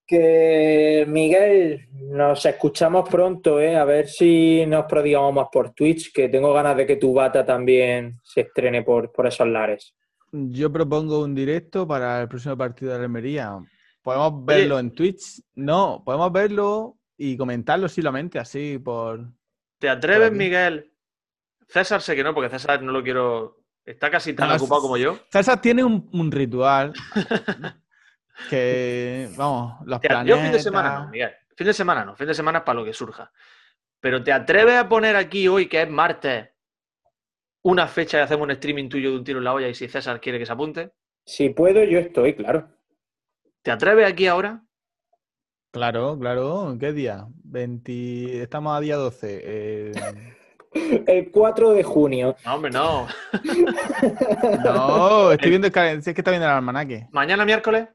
[0.06, 3.76] que Miguel, nos escuchamos pronto, ¿eh?
[3.76, 7.44] a ver si nos prodigamos más por Twitch, que tengo ganas de que tu bata
[7.44, 9.94] también se estrene por, por esos lares.
[10.32, 13.58] Yo propongo un directo para el próximo partido de Almería.
[14.02, 15.42] Podemos verlo en Twitch.
[15.54, 19.26] No, podemos verlo y comentarlo solamente así por,
[19.78, 20.32] ¿Te atreves.
[20.32, 20.92] Miguel?
[21.68, 23.62] César sé que no, porque César no lo quiero.
[23.84, 25.18] Está casi tan No, ocupado como yo.
[25.30, 26.92] César tiene un, un ritual
[28.50, 30.36] que, vamos, los Te- planetas...
[30.38, 31.30] yo fin de semana no, Miguel.
[31.56, 32.16] Fin de semana no.
[32.16, 33.30] Fin de semana es para lo que surja.
[34.00, 36.48] Pero ¿te atreves a poner aquí hoy, que es martes,
[37.62, 39.88] una fecha y hacemos un streaming tuyo de un tiro en la olla y si
[39.88, 40.92] César quiere que se apunte?
[41.24, 42.68] Si puedo, yo estoy, claro.
[43.62, 44.62] ¿Te atreves aquí ahora?
[45.72, 46.76] Claro, claro.
[46.78, 47.26] ¿Qué día?
[47.44, 48.42] 20...
[48.42, 49.40] Estamos a día 12.
[49.44, 49.92] eh,
[51.06, 52.36] El 4 de junio.
[52.44, 53.06] No, hombre, no.
[54.64, 55.98] No, estoy viendo el.
[55.98, 57.08] Es que está viendo el almanaque.
[57.12, 57.88] Mañana miércoles.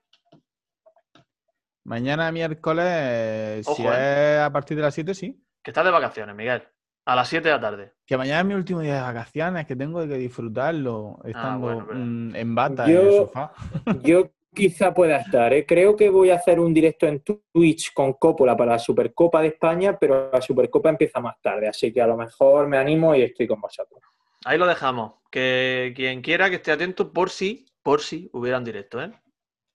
[1.84, 5.44] Mañana miércoles, si Ojo, es a partir de las 7, sí.
[5.64, 6.64] Que estás de vacaciones, Miguel.
[7.06, 7.94] A las 7 de la tarde.
[8.06, 11.86] Que mañana es mi último día de vacaciones, que tengo que disfrutarlo estando Ah, bueno,
[11.88, 13.52] pero- en bata en el Yo- sofá.
[14.04, 15.66] Yo quizá pueda estar, ¿eh?
[15.66, 19.48] Creo que voy a hacer un directo en Twitch con Coppola para la Supercopa de
[19.48, 23.24] España, pero la Supercopa empieza más tarde, así que a lo mejor me animo y
[23.24, 24.02] estoy con vosotros.
[24.46, 25.14] Ahí lo dejamos.
[25.32, 29.12] Que quien quiera que esté atento por si, por si hubiera un directo, ¿eh?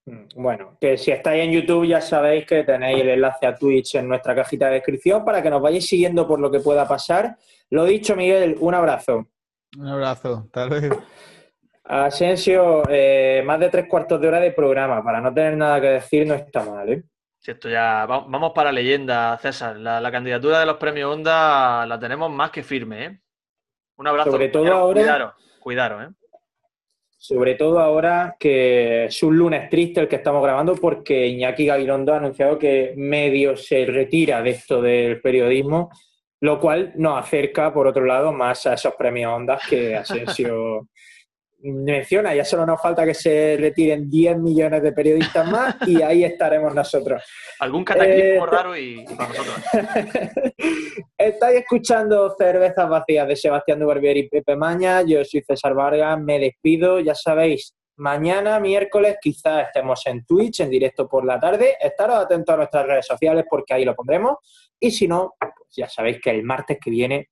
[0.07, 3.97] Mm, Bueno, que si estáis en YouTube ya sabéis que tenéis el enlace a Twitch
[3.97, 7.37] en nuestra cajita de descripción para que nos vayáis siguiendo por lo que pueda pasar.
[7.71, 9.27] Lo dicho, Miguel, un abrazo.
[9.77, 11.03] Un abrazo, hasta luego.
[11.85, 15.87] Asensio, eh, más de tres cuartos de hora de programa, para no tener nada que
[15.89, 17.05] decir no está mal, ¿eh?
[17.39, 18.07] Si esto ya.
[18.07, 19.77] va- Vamos para leyenda, César.
[19.77, 23.21] La, la candidatura de los premios Onda la tenemos más que firme, ¿eh?
[23.99, 24.33] Un abrazo.
[24.33, 24.85] Sobre todo compañero.
[24.85, 26.15] ahora- Cuidaros, cuidaros, ¿eh?
[27.19, 32.13] Sobre todo ahora que es un lunes triste el que estamos grabando porque Iñaki Gabilondo
[32.13, 35.91] ha anunciado que medio se retira de esto del periodismo,
[36.41, 40.89] lo cual nos acerca, por otro lado, más a esos premios Ondas que Asensio
[41.59, 42.35] menciona.
[42.35, 46.75] Ya solo nos falta que se retiren 10 millones de periodistas más y ahí estaremos
[46.75, 47.23] nosotros.
[47.61, 49.57] Algún cataclismo Eh, raro y, y para nosotros.
[51.19, 55.03] Estáis escuchando Cervezas Vacías de Sebastián Dubarbier y Pepe Maña.
[55.03, 57.01] Yo soy César Vargas, me despido.
[57.01, 61.77] Ya sabéis, mañana, miércoles, quizás estemos en Twitch, en directo por la tarde.
[61.81, 64.37] Estaros atentos a nuestras redes sociales porque ahí lo pondremos.
[64.79, 67.31] Y si no, pues ya sabéis que el martes que viene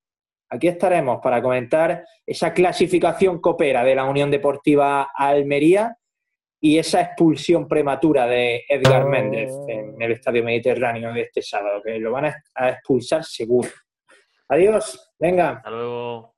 [0.49, 5.97] aquí estaremos para comentar esa clasificación copera de la Unión Deportiva Almería
[6.59, 11.99] y esa expulsión prematura de Edgar Méndez en el Estadio Mediterráneo de este sábado, que
[11.99, 13.69] lo van a a expulsar seguro.
[14.49, 15.51] Adiós, venga.
[15.51, 16.35] Hasta luego.